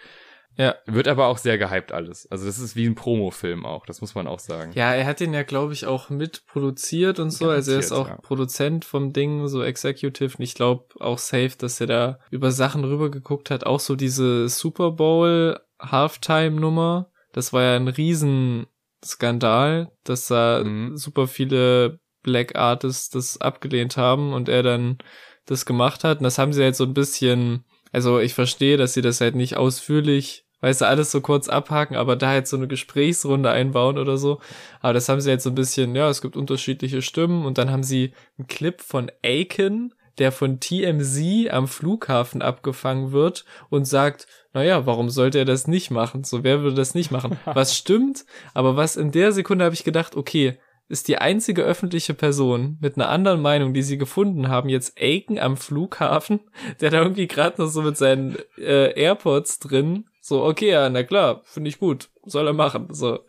Ja. 0.56 0.74
Wird 0.86 1.06
aber 1.06 1.26
auch 1.26 1.38
sehr 1.38 1.58
gehypt 1.58 1.92
alles. 1.92 2.30
Also 2.30 2.46
das 2.46 2.58
ist 2.58 2.76
wie 2.76 2.86
ein 2.86 2.94
Promo-Film 2.94 3.66
auch, 3.66 3.84
das 3.84 4.00
muss 4.00 4.14
man 4.14 4.26
auch 4.26 4.38
sagen. 4.38 4.72
Ja, 4.74 4.94
er 4.94 5.04
hat 5.04 5.20
den 5.20 5.34
ja, 5.34 5.42
glaube 5.42 5.74
ich, 5.74 5.86
auch 5.86 6.08
mitproduziert 6.08 7.18
und 7.18 7.30
so. 7.30 7.50
Also 7.50 7.72
er 7.72 7.78
ist 7.78 7.92
auch 7.92 8.08
ja. 8.08 8.16
Produzent 8.16 8.84
vom 8.84 9.12
Ding, 9.12 9.48
so 9.48 9.62
Executive. 9.62 10.36
Und 10.38 10.44
ich 10.44 10.54
glaube 10.54 10.86
auch 10.98 11.18
safe, 11.18 11.52
dass 11.58 11.80
er 11.80 11.86
da 11.86 12.18
über 12.30 12.50
Sachen 12.52 12.84
rübergeguckt 12.84 13.50
hat. 13.50 13.66
Auch 13.66 13.80
so 13.80 13.96
diese 13.96 14.48
Super 14.48 14.92
Bowl 14.92 15.60
Halftime-Nummer. 15.78 17.10
Das 17.36 17.52
war 17.52 17.62
ja 17.62 17.76
ein 17.76 17.88
Riesenskandal, 17.88 19.92
dass 20.04 20.28
da 20.28 20.62
Mhm. 20.64 20.96
super 20.96 21.26
viele 21.26 22.00
Black 22.22 22.56
Artists 22.56 23.10
das 23.10 23.40
abgelehnt 23.40 23.98
haben 23.98 24.32
und 24.32 24.48
er 24.48 24.62
dann 24.62 24.96
das 25.44 25.66
gemacht 25.66 26.02
hat. 26.02 26.18
Und 26.18 26.24
das 26.24 26.38
haben 26.38 26.54
sie 26.54 26.62
halt 26.62 26.76
so 26.76 26.84
ein 26.84 26.94
bisschen, 26.94 27.64
also 27.92 28.20
ich 28.20 28.32
verstehe, 28.32 28.78
dass 28.78 28.94
sie 28.94 29.02
das 29.02 29.20
halt 29.20 29.34
nicht 29.34 29.58
ausführlich, 29.58 30.46
weißt 30.60 30.80
du, 30.80 30.86
alles 30.86 31.10
so 31.10 31.20
kurz 31.20 31.48
abhaken, 31.48 31.94
aber 31.94 32.16
da 32.16 32.28
halt 32.28 32.48
so 32.48 32.56
eine 32.56 32.68
Gesprächsrunde 32.68 33.50
einbauen 33.50 33.98
oder 33.98 34.16
so. 34.16 34.40
Aber 34.80 34.94
das 34.94 35.10
haben 35.10 35.20
sie 35.20 35.30
jetzt 35.30 35.44
so 35.44 35.50
ein 35.50 35.54
bisschen, 35.54 35.94
ja, 35.94 36.08
es 36.08 36.22
gibt 36.22 36.38
unterschiedliche 36.38 37.02
Stimmen 37.02 37.44
und 37.44 37.58
dann 37.58 37.70
haben 37.70 37.84
sie 37.84 38.14
einen 38.38 38.48
Clip 38.48 38.80
von 38.80 39.12
Aiken, 39.22 39.92
der 40.18 40.32
von 40.32 40.60
TMZ 40.60 41.50
am 41.50 41.68
Flughafen 41.68 42.42
abgefangen 42.42 43.12
wird 43.12 43.44
und 43.68 43.86
sagt, 43.86 44.26
naja, 44.52 44.86
warum 44.86 45.10
sollte 45.10 45.38
er 45.38 45.44
das 45.44 45.66
nicht 45.68 45.90
machen? 45.90 46.24
So, 46.24 46.42
wer 46.42 46.60
würde 46.60 46.76
das 46.76 46.94
nicht 46.94 47.10
machen? 47.10 47.38
Was 47.44 47.76
stimmt, 47.76 48.24
aber 48.54 48.76
was 48.76 48.96
in 48.96 49.12
der 49.12 49.32
Sekunde 49.32 49.64
habe 49.64 49.74
ich 49.74 49.84
gedacht, 49.84 50.16
okay, 50.16 50.58
ist 50.88 51.08
die 51.08 51.18
einzige 51.18 51.62
öffentliche 51.62 52.14
Person 52.14 52.78
mit 52.80 52.96
einer 52.96 53.08
anderen 53.08 53.42
Meinung, 53.42 53.74
die 53.74 53.82
sie 53.82 53.98
gefunden 53.98 54.48
haben, 54.48 54.68
jetzt 54.68 55.00
Aiken 55.00 55.38
am 55.38 55.56
Flughafen, 55.56 56.40
der 56.80 56.90
da 56.90 57.02
irgendwie 57.02 57.26
gerade 57.26 57.60
noch 57.60 57.68
so 57.68 57.82
mit 57.82 57.96
seinen 57.96 58.36
äh, 58.56 58.92
AirPods 58.92 59.58
drin, 59.58 60.08
so, 60.20 60.42
okay, 60.44 60.70
ja, 60.70 60.88
na 60.90 61.04
klar, 61.04 61.42
finde 61.44 61.68
ich 61.68 61.78
gut, 61.78 62.10
soll 62.24 62.48
er 62.48 62.52
machen. 62.52 62.88
So, 62.90 63.20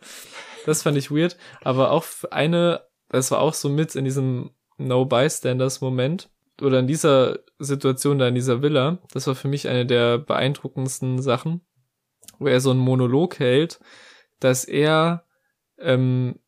das 0.66 0.82
fand 0.82 0.96
ich 0.96 1.12
weird. 1.12 1.36
Aber 1.62 1.92
auch 1.92 2.04
eine, 2.32 2.82
das 3.08 3.30
war 3.30 3.40
auch 3.40 3.54
so 3.54 3.68
mit 3.68 3.94
in 3.94 4.04
diesem 4.04 4.50
No-Bystanders-Moment 4.78 6.28
oder 6.62 6.78
in 6.80 6.86
dieser 6.86 7.40
Situation 7.58 8.18
da 8.18 8.28
in 8.28 8.34
dieser 8.34 8.62
Villa, 8.62 8.98
das 9.12 9.26
war 9.26 9.34
für 9.34 9.48
mich 9.48 9.68
eine 9.68 9.86
der 9.86 10.18
beeindruckendsten 10.18 11.20
Sachen, 11.20 11.62
wo 12.38 12.46
er 12.46 12.60
so 12.60 12.70
einen 12.70 12.80
Monolog 12.80 13.38
hält, 13.38 13.80
dass 14.40 14.64
er, 14.64 15.24
ähm, 15.78 16.38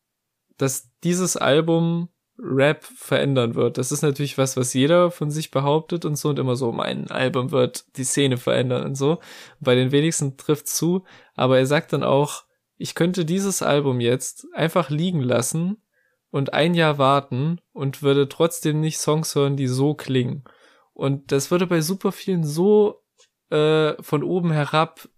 dass 0.57 0.91
dieses 1.03 1.37
Album 1.37 2.09
Rap 2.43 2.85
verändern 2.85 3.55
wird. 3.55 3.77
Das 3.77 3.93
ist 3.93 4.03
natürlich 4.03 4.39
was, 4.39 4.57
was 4.57 4.73
jeder 4.73 5.11
von 5.11 5.31
sich 5.31 5.51
behauptet 5.51 6.05
und 6.05 6.17
so 6.17 6.31
und 6.31 6.39
immer 6.39 6.57
so, 6.57 6.73
mein 6.73 7.11
Album 7.11 7.51
wird 7.51 7.85
die 7.97 8.05
Szene 8.05 8.39
verändern 8.39 8.85
und 8.85 8.95
so. 8.95 9.21
Bei 9.61 9.75
den 9.75 9.93
wenigsten 9.93 10.37
trifft 10.37 10.69
zu, 10.69 11.05
aber 11.35 11.59
er 11.59 11.67
sagt 11.67 11.93
dann 11.93 12.03
auch, 12.03 12.45
ich 12.77 12.95
könnte 12.95 13.27
dieses 13.27 13.63
Album 13.63 14.01
jetzt 14.01 14.47
einfach 14.55 14.89
liegen 14.89 15.21
lassen 15.21 15.83
und 16.31 16.53
ein 16.53 16.75
Jahr 16.75 16.99
warten 16.99 17.61
und 17.73 18.03
würde 18.03 18.29
trotzdem 18.29 18.81
nicht 18.81 18.99
Songs 18.99 19.35
hören, 19.35 19.57
die 19.57 19.67
so 19.67 19.95
klingen. 19.95 20.45
Und 20.93 21.33
das 21.33 21.51
würde 21.51 21.67
bei 21.67 21.81
super 21.81 22.13
vielen 22.13 22.45
so 22.45 23.03
äh, 23.51 23.95
von 24.03 24.23
oben 24.23 24.53
herab 24.53 25.09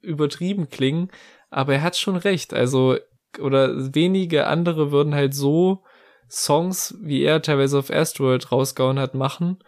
übertrieben 0.00 0.68
klingen, 0.68 1.10
aber 1.50 1.74
er 1.74 1.82
hat 1.82 1.96
schon 1.96 2.16
recht. 2.16 2.54
Also, 2.54 2.96
oder 3.38 3.94
wenige 3.94 4.46
andere 4.46 4.90
würden 4.90 5.14
halt 5.14 5.34
so 5.34 5.84
Songs, 6.30 6.96
wie 7.00 7.22
er 7.22 7.42
teilweise 7.42 7.78
auf 7.78 7.90
Asteroid 7.90 8.50
rausgehauen 8.50 8.98
hat, 8.98 9.14
machen, 9.14 9.58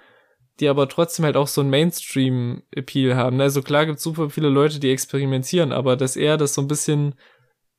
die 0.60 0.68
aber 0.68 0.88
trotzdem 0.88 1.24
halt 1.24 1.36
auch 1.36 1.46
so 1.46 1.60
einen 1.60 1.70
Mainstream-Appeal 1.70 3.16
haben. 3.16 3.40
Also 3.40 3.62
klar 3.62 3.86
gibt's 3.86 4.02
super 4.02 4.30
viele 4.30 4.48
Leute, 4.48 4.80
die 4.80 4.90
experimentieren, 4.90 5.72
aber 5.72 5.96
dass 5.96 6.16
er 6.16 6.36
das 6.36 6.54
so 6.54 6.62
ein 6.62 6.68
bisschen, 6.68 7.16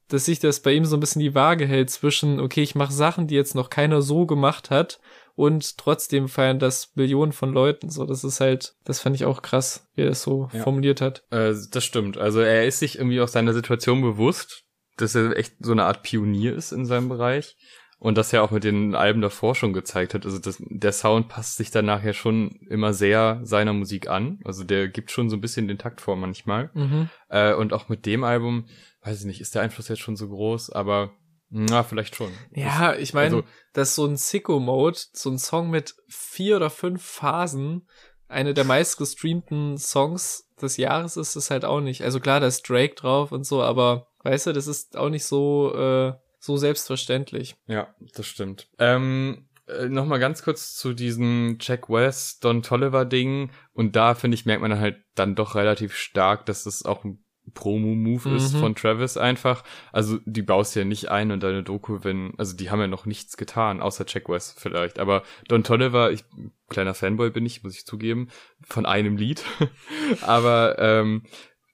dass 0.10 0.26
sich 0.26 0.40
das 0.40 0.60
bei 0.62 0.74
ihm 0.74 0.86
so 0.86 0.96
ein 0.98 1.00
bisschen 1.00 1.22
die 1.22 1.36
Waage 1.36 1.66
hält 1.66 1.90
zwischen, 1.90 2.40
okay, 2.40 2.62
ich 2.62 2.76
mache 2.76 2.94
Sachen, 2.94 3.28
die 3.28 3.36
jetzt 3.36 3.56
noch 3.56 3.70
keiner 3.70 4.02
so 4.02 4.26
gemacht 4.26 4.70
hat 4.70 5.00
und 5.36 5.78
trotzdem 5.78 6.28
feiern 6.30 6.60
das 6.60 6.92
Millionen 6.96 7.32
von 7.32 7.52
Leuten. 7.52 7.90
So, 7.90 8.06
das 8.06 8.24
ist 8.24 8.40
halt, 8.40 8.76
das 8.84 9.00
fand 9.00 9.16
ich 9.16 9.26
auch 9.26 9.42
krass, 9.42 9.88
wie 9.96 10.04
er 10.04 10.10
das 10.10 10.22
so 10.22 10.50
Ja. 10.54 10.62
formuliert 10.64 11.02
hat. 11.02 11.24
Äh, 11.32 11.54
das 11.72 11.84
stimmt. 11.84 12.18
Also 12.18 12.40
er 12.40 12.66
ist 12.68 12.80
sich 12.80 12.98
irgendwie 12.98 13.20
auch 13.22 13.28
seiner 13.28 13.54
Situation 13.54 14.02
bewusst, 14.02 14.64
dass 14.98 15.16
er 15.16 15.36
echt 15.38 15.56
so 15.60 15.72
eine 15.72 15.86
Art 15.86 16.04
Pionier 16.04 16.56
ist 16.56 16.72
in 16.72 16.86
seinem 16.86 17.10
Bereich. 17.10 17.56
Und 17.98 18.18
das 18.18 18.32
ja 18.34 18.42
auch 18.42 18.52
mit 18.52 18.66
den 18.66 18.94
Alben 18.94 19.22
davor 19.22 19.56
schon 19.56 19.72
gezeigt 19.74 20.14
hat. 20.14 20.26
Also 20.26 20.38
das, 20.38 20.58
der 20.60 20.92
Sound 20.92 21.30
passt 21.30 21.56
sich 21.58 21.72
dann 21.72 21.86
nachher 21.86 22.14
schon 22.14 22.52
immer 22.70 22.94
sehr 22.94 23.40
seiner 23.44 23.72
Musik 23.74 24.10
an. 24.10 24.40
Also 24.44 24.64
der 24.66 24.90
gibt 24.90 25.12
schon 25.12 25.30
so 25.30 25.38
ein 25.38 25.42
bisschen 25.42 25.68
den 25.70 25.78
Takt 25.78 26.02
vor 26.02 26.16
manchmal. 26.18 26.70
Mhm. 26.74 27.10
Äh, 27.30 27.54
und 27.56 27.72
auch 27.74 27.88
mit 27.90 28.06
dem 28.06 28.24
Album, 28.26 28.66
weiß 29.06 29.20
ich 29.22 29.26
nicht, 29.26 29.42
ist 29.42 29.56
der 29.56 29.62
Einfluss 29.62 29.88
jetzt 29.88 30.02
schon 30.02 30.16
so 30.16 30.28
groß, 30.30 30.72
aber 30.72 31.12
na, 31.50 31.84
vielleicht 31.84 32.16
schon. 32.16 32.32
Ja, 32.52 32.96
ich 32.96 33.14
meine, 33.14 33.36
also- 33.38 33.48
dass 33.74 33.96
so 33.96 34.06
ein 34.06 34.18
Sicko-Mode, 34.18 34.98
so 35.14 35.30
ein 35.30 35.38
Song 35.38 35.70
mit 35.70 35.96
vier 36.08 36.56
oder 36.58 36.70
fünf 36.70 37.04
Phasen, 37.04 37.88
eine 38.28 38.54
der 38.54 38.64
meistgestreamten 38.64 39.78
Songs 39.78 40.50
des 40.62 40.78
Jahres 40.78 41.18
ist, 41.18 41.36
ist 41.36 41.52
halt 41.52 41.64
auch 41.66 41.82
nicht. 41.82 42.02
Also 42.04 42.20
klar, 42.20 42.40
da 42.40 42.48
ist 42.48 42.68
Drake 42.68 42.96
drauf 42.96 43.32
und 43.32 43.46
so, 43.46 43.62
aber 43.62 44.08
weißt 44.24 44.48
du, 44.48 44.54
das 44.54 44.68
ist 44.68 44.98
auch 44.98 45.10
nicht 45.10 45.26
so, 45.26 45.74
äh, 45.76 46.14
so 46.40 46.58
selbstverständlich. 46.58 47.56
Ja, 47.68 47.94
das 48.16 48.26
stimmt. 48.26 48.68
Ähm, 48.80 49.48
äh, 49.68 49.88
Nochmal 49.88 50.20
ganz 50.20 50.44
kurz 50.44 50.76
zu 50.76 50.94
diesem 50.94 51.58
Jack 51.60 51.90
West, 51.90 52.44
Don 52.44 52.62
Tolliver 52.64 53.06
Ding. 53.06 53.52
Und 53.74 53.96
da, 53.96 54.16
finde 54.16 54.36
ich, 54.36 54.46
merkt 54.46 54.62
man 54.62 54.80
halt 54.80 54.98
dann 55.16 55.36
doch 55.36 55.56
relativ 55.56 55.96
stark, 55.96 56.46
dass 56.46 56.64
das 56.64 56.84
auch 56.86 57.04
ein 57.04 57.24
Promo-Move 57.54 58.36
ist 58.36 58.54
Mhm. 58.54 58.60
von 58.60 58.76
Travis 58.76 59.18
einfach. 59.18 59.64
Also, 59.92 60.20
die 60.26 60.42
baust 60.42 60.76
ja 60.76 60.84
nicht 60.84 61.10
ein 61.10 61.32
und 61.32 61.44
deine 61.44 61.64
Doku, 61.64 62.00
wenn, 62.04 62.34
also 62.38 62.56
die 62.56 62.72
haben 62.72 62.80
ja 62.80 62.88
noch 62.88 63.06
nichts 63.06 63.38
getan, 63.38 63.82
außer 63.82 64.06
Jack 64.08 64.28
West 64.30 64.60
vielleicht. 64.60 65.00
Aber 65.00 65.24
Don 65.48 65.64
Tolliver, 65.64 66.12
ich, 66.12 66.24
kleiner 66.70 66.94
Fanboy 66.94 67.30
bin 67.30 67.46
ich, 67.46 67.64
muss 67.64 67.76
ich 67.76 67.86
zugeben, 67.86 68.30
von 68.66 68.86
einem 68.86 69.18
Lied. 69.18 69.44
Aber, 70.22 70.78
ähm, 70.80 71.24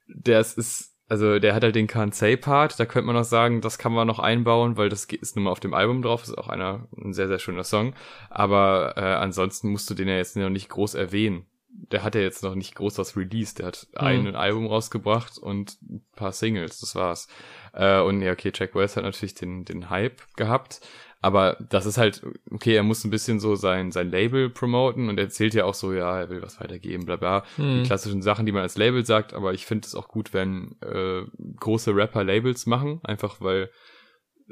der 0.08 0.40
ist, 0.42 0.58
ist 0.58 0.90
also 1.08 1.40
der 1.40 1.54
hat 1.54 1.64
halt 1.64 1.76
den 1.76 1.88
Can't 1.90 2.14
Say 2.14 2.38
Part, 2.38 2.80
da 2.80 2.86
könnte 2.86 3.08
man 3.08 3.16
noch 3.18 3.26
sagen, 3.26 3.60
das 3.60 3.78
kann 3.78 3.92
man 3.92 4.08
noch 4.08 4.20
einbauen, 4.20 4.78
weil 4.78 4.88
das 4.88 5.04
ist 5.04 5.36
nun 5.36 5.44
mal 5.44 5.52
auf 5.52 5.60
dem 5.60 5.74
Album 5.74 6.02
drauf, 6.02 6.24
ist 6.24 6.38
auch 6.38 6.48
einer, 6.48 6.88
ein 6.96 7.12
sehr, 7.12 7.28
sehr 7.28 7.40
schöner 7.40 7.66
Song. 7.66 7.94
Aber 8.30 8.94
äh, 8.96 9.02
ansonsten 9.02 9.72
musst 9.72 9.90
du 9.90 9.94
den 9.94 10.08
ja 10.08 10.16
jetzt 10.16 10.38
noch 10.38 10.50
nicht 10.50 10.70
groß 10.70 10.94
erwähnen. 10.96 11.46
Der 11.74 12.04
hat 12.04 12.16
ja 12.16 12.22
jetzt 12.22 12.44
noch 12.44 12.56
nicht 12.56 12.76
groß 12.76 12.98
was 12.98 13.18
released. 13.18 13.60
Der 13.60 13.68
hat 13.68 13.88
Mhm. 14.00 14.28
ein 14.28 14.36
Album 14.36 14.68
rausgebracht 14.68 15.38
und 15.38 15.78
ein 15.82 16.04
paar 16.16 16.32
Singles, 16.32 16.80
das 16.80 16.96
war's. 16.96 17.28
Äh, 17.74 18.02
und 18.02 18.22
ja, 18.22 18.32
okay, 18.32 18.52
Jack 18.54 18.76
West 18.76 18.98
hat 18.98 19.04
natürlich 19.04 19.36
den, 19.36 19.66
den 19.66 19.90
Hype 19.90 20.22
gehabt. 20.36 20.82
Aber 21.24 21.58
das 21.70 21.86
ist 21.86 22.00
halt, 22.00 22.24
okay, 22.50 22.74
er 22.76 22.82
muss 22.82 23.04
ein 23.04 23.12
bisschen 23.12 23.40
so 23.40 23.56
sein, 23.56 23.92
sein 23.92 24.10
Label 24.10 24.50
promoten 24.50 25.08
und 25.08 25.20
er 25.20 25.26
erzählt 25.26 25.54
ja 25.54 25.66
auch 25.66 25.76
so, 25.76 25.94
ja, 25.94 26.20
er 26.20 26.30
will 26.32 26.42
was 26.42 26.60
weitergeben, 26.60 27.06
bla 27.06 27.16
bla. 27.16 27.44
Hm. 27.58 27.84
Die 27.84 27.88
klassischen 27.88 28.24
Sachen, 28.24 28.48
die 28.48 28.52
man 28.52 28.64
als 28.64 28.76
Label 28.76 29.06
sagt, 29.06 29.34
aber 29.34 29.54
ich 29.54 29.68
finde 29.68 29.86
es 29.86 29.94
auch 29.94 30.08
gut, 30.08 30.34
wenn 30.34 30.76
äh, 30.82 31.22
große 31.58 31.96
Rapper 31.96 32.24
Labels 32.24 32.66
machen, 32.66 33.02
einfach 33.04 33.40
weil 33.40 33.70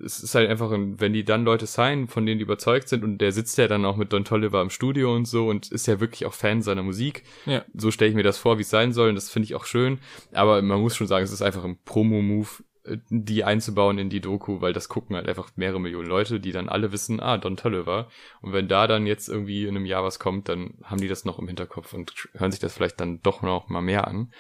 es 0.04 0.22
ist 0.22 0.36
halt 0.36 0.50
einfach, 0.50 0.72
ein, 0.72 1.00
wenn 1.00 1.14
die 1.14 1.24
dann 1.24 1.46
Leute 1.46 1.66
signen, 1.66 2.08
von 2.08 2.26
denen 2.26 2.40
die 2.40 2.44
überzeugt 2.44 2.90
sind 2.90 3.04
und 3.04 3.20
der 3.20 3.32
sitzt 3.32 3.58
ja 3.58 3.68
dann 3.68 3.86
auch 3.86 3.98
mit 3.98 4.14
Don 4.14 4.26
Tolliver 4.26 4.62
im 4.62 4.70
Studio 4.70 5.14
und 5.16 5.26
so 5.26 5.48
und 5.48 5.72
ist 5.72 5.88
ja 5.88 6.00
wirklich 6.00 6.26
auch 6.26 6.34
Fan 6.34 6.62
seiner 6.62 6.84
Musik. 6.84 7.24
Ja. 7.46 7.64
So 7.74 7.92
stelle 7.92 8.10
ich 8.10 8.16
mir 8.16 8.24
das 8.24 8.38
vor, 8.38 8.58
wie 8.58 8.64
es 8.64 8.70
sein 8.70 8.94
soll 8.94 9.10
und 9.10 9.16
das 9.16 9.30
finde 9.30 9.46
ich 9.46 9.56
auch 9.56 9.66
schön. 9.66 10.00
Aber 10.32 10.62
man 10.62 10.82
muss 10.82 10.96
schon 10.96 11.08
sagen, 11.08 11.24
es 11.24 11.32
ist 11.32 11.42
einfach 11.42 11.64
ein 11.64 11.78
Promo-Move, 11.84 12.50
äh, 12.84 12.98
die 13.10 13.44
einzubauen 13.44 13.98
in 13.98 14.10
die 14.10 14.22
Doku, 14.22 14.62
weil 14.62 14.74
das 14.74 14.90
gucken 14.90 15.16
halt 15.16 15.28
einfach 15.28 15.52
mehrere 15.56 15.80
Millionen 15.80 16.08
Leute, 16.08 16.40
die 16.40 16.52
dann 16.52 16.70
alle 16.70 16.92
wissen, 16.92 17.20
ah, 17.20 17.38
Don 17.38 17.58
Tolliver. 17.58 18.10
Und 18.42 18.54
wenn 18.54 18.68
da 18.68 18.88
dann 18.88 19.06
jetzt 19.06 19.30
irgendwie 19.30 19.64
in 19.64 19.76
einem 19.76 19.86
Jahr 19.86 20.04
was 20.04 20.20
kommt, 20.20 20.50
dann 20.50 20.76
haben 20.84 21.02
die 21.02 21.08
das 21.08 21.26
noch 21.26 21.40
im 21.40 21.48
Hinterkopf 21.48 21.94
und 21.94 22.14
hören 22.34 22.52
sich 22.52 22.60
das 22.60 22.74
vielleicht 22.74 23.00
dann 23.00 23.22
doch 23.22 23.42
noch 23.42 23.70
mal 23.70 23.82
mehr 23.82 24.08
an. 24.08 24.32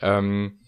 Ähm, 0.00 0.58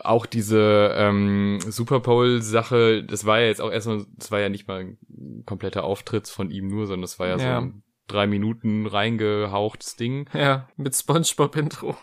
auch 0.00 0.26
diese 0.26 0.92
ähm, 0.96 1.60
Super 1.60 2.00
Bowl-Sache, 2.00 3.04
das 3.04 3.24
war 3.24 3.40
ja 3.40 3.46
jetzt 3.46 3.60
auch 3.60 3.70
erstmal, 3.70 4.04
das 4.16 4.30
war 4.30 4.40
ja 4.40 4.48
nicht 4.48 4.66
mal 4.68 4.80
ein 5.10 5.44
kompletter 5.46 5.84
Auftritt 5.84 6.28
von 6.28 6.50
ihm 6.50 6.68
nur, 6.68 6.86
sondern 6.86 7.02
das 7.02 7.18
war 7.18 7.28
ja, 7.28 7.36
Ja. 7.38 7.60
so 7.60 7.66
ein 7.66 7.82
drei 8.06 8.26
Minuten 8.26 8.86
reingehauchtes 8.86 9.96
Ding. 9.96 10.28
Ja, 10.32 10.68
mit 10.76 10.96
SpongeBob-Intro. 10.96 11.96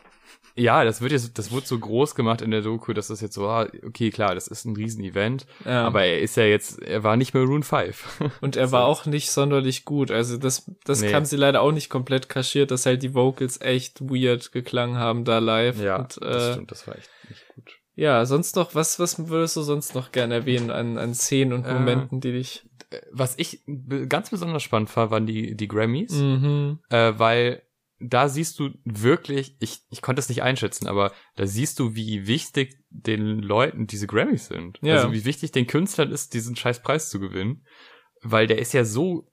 Ja, 0.58 0.86
das 0.86 1.02
wird 1.02 1.12
jetzt, 1.12 1.38
das 1.38 1.52
wurde 1.52 1.66
so 1.66 1.78
groß 1.78 2.16
gemacht 2.16 2.42
in 2.42 2.50
der 2.52 2.62
Doku, 2.62 2.94
dass 2.94 3.08
das 3.08 3.20
jetzt 3.20 3.34
so, 3.36 3.48
ah, 3.50 3.68
okay, 3.86 4.10
klar, 4.10 4.34
das 4.36 4.48
ist 4.48 4.64
ein 4.64 4.76
Riesenevent, 4.76 5.46
Ja. 5.66 5.86
aber 5.86 6.06
er 6.06 6.22
ist 6.22 6.38
ja 6.38 6.44
jetzt, 6.46 6.82
er 6.82 7.04
war 7.04 7.18
nicht 7.18 7.34
Maroon 7.34 7.64
5. 7.64 8.32
Und 8.40 8.56
er 8.56 8.72
war 8.72 8.86
auch 8.86 9.06
nicht 9.06 9.32
sonderlich 9.32 9.84
gut. 9.84 10.12
Also 10.12 10.38
das, 10.38 10.72
das 10.86 11.02
Nee. 11.02 11.14
haben 11.14 11.26
sie 11.26 11.36
leider 11.36 11.62
auch 11.62 11.74
nicht 11.74 11.90
komplett 11.90 12.30
kaschiert, 12.30 12.72
dass 12.72 12.86
halt 12.86 13.04
die 13.04 13.14
Vocals 13.14 13.60
echt 13.60 14.00
weird 14.02 14.54
geklangen 14.54 14.98
haben 14.98 15.26
da 15.26 15.40
live. 15.40 15.82
ja, 15.82 15.98
Und, 15.98 16.18
das 16.22 16.48
äh, 16.48 16.54
stimmt, 16.54 16.72
das 16.72 16.88
war 16.88 16.96
echt 16.98 17.10
nicht 17.30 17.46
gut. 17.54 17.72
ja, 17.96 18.26
sonst 18.26 18.56
noch, 18.56 18.76
was, 18.76 18.98
was 18.98 19.28
würdest 19.28 19.58
du 19.58 19.62
sonst 19.62 19.94
noch 19.94 20.14
gerne 20.14 20.36
erwähnen 20.36 20.72
an, 20.72 20.98
an 20.98 21.14
Szenen 21.16 21.52
und 21.52 21.66
Äh, 21.66 21.74
Momenten, 21.74 22.22
die 22.22 22.32
dich. 22.32 22.66
Was 23.12 23.34
ich 23.38 23.62
ganz 24.08 24.30
besonders 24.30 24.64
spannend 24.64 24.90
fand, 24.90 25.12
waren 25.12 25.26
die, 25.26 25.56
die 25.58 25.68
Grammys. 25.68 26.14
Mhm. 26.14 26.80
äh, 26.90 27.12
weil 27.18 27.62
da 28.00 28.28
siehst 28.28 28.60
du 28.60 28.72
wirklich, 28.84 29.56
ich, 29.60 29.80
ich 29.90 30.02
konnte 30.02 30.20
es 30.20 30.30
nicht 30.30 30.44
einschätzen, 30.44 30.88
aber 30.88 31.14
da 31.36 31.46
siehst 31.46 31.80
du, 31.80 31.96
wie 31.96 32.28
wichtig 32.28 32.78
den 32.90 33.40
Leuten 33.40 33.88
diese 33.88 34.08
Grammys 34.08 34.48
sind. 34.48 34.80
Ja. 34.82 34.96
Also 34.96 35.14
wie 35.14 35.26
wichtig 35.26 35.52
den 35.52 35.68
Künstlern 35.68 36.12
ist, 36.12 36.34
diesen 36.34 36.56
scheiß 36.56 36.82
Preis 36.82 37.10
zu 37.10 37.20
gewinnen. 37.20 37.66
Weil 38.22 38.48
der 38.48 38.60
ist 38.60 38.74
ja 38.74 38.84
so 38.84 39.32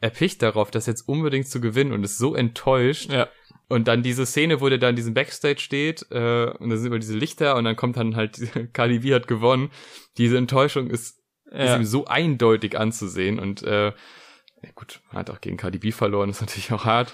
erpicht 0.00 0.42
darauf, 0.42 0.70
das 0.70 0.86
jetzt 0.86 1.08
unbedingt 1.08 1.48
zu 1.48 1.60
gewinnen 1.60 1.92
und 1.92 2.04
ist 2.04 2.18
so 2.18 2.34
enttäuscht. 2.34 3.10
Ja. 3.10 3.28
Und 3.68 3.88
dann 3.88 4.02
diese 4.02 4.26
Szene, 4.26 4.60
wo 4.60 4.68
der 4.68 4.78
da 4.78 4.90
in 4.90 4.96
diesem 4.96 5.14
Backstage 5.14 5.60
steht, 5.60 6.06
äh, 6.10 6.50
und 6.58 6.68
da 6.68 6.76
sind 6.76 6.86
immer 6.88 6.98
diese 6.98 7.16
Lichter 7.16 7.56
und 7.56 7.64
dann 7.64 7.76
kommt 7.76 7.96
dann 7.96 8.14
halt, 8.14 8.38
Cardi 8.74 9.00
B 9.00 9.14
hat 9.14 9.26
gewonnen. 9.26 9.70
Diese 10.18 10.36
Enttäuschung 10.38 10.88
ist 10.90 11.20
ist 11.46 11.68
Ja. 11.68 11.76
ihm 11.76 11.84
so 11.84 12.06
eindeutig 12.06 12.76
anzusehen 12.78 13.38
und 13.38 13.62
äh, 13.62 13.92
ja 14.64 14.72
gut, 14.74 15.00
man 15.08 15.20
hat 15.20 15.30
auch 15.30 15.40
gegen 15.40 15.56
KDB 15.56 15.92
verloren, 15.92 16.30
ist 16.30 16.40
natürlich 16.40 16.72
auch 16.72 16.84
hart. 16.84 17.12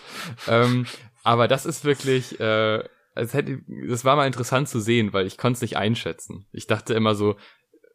ähm, 0.49 0.87
aber 1.23 1.49
das 1.49 1.67
ist 1.67 1.85
wirklich, 1.85 2.41
äh, 2.41 2.83
es 3.15 3.35
hätte, 3.35 3.61
das 3.89 4.05
war 4.05 4.17
mal 4.17 4.27
interessant 4.27 4.69
zu 4.69 4.81
sehen, 4.81 5.13
weil 5.13 5.27
ich 5.27 5.37
konnte 5.37 5.57
es 5.57 5.63
nicht 5.63 5.77
einschätzen. 5.77 6.47
Ich 6.53 6.67
dachte 6.67 6.95
immer 6.95 7.15
so, 7.15 7.37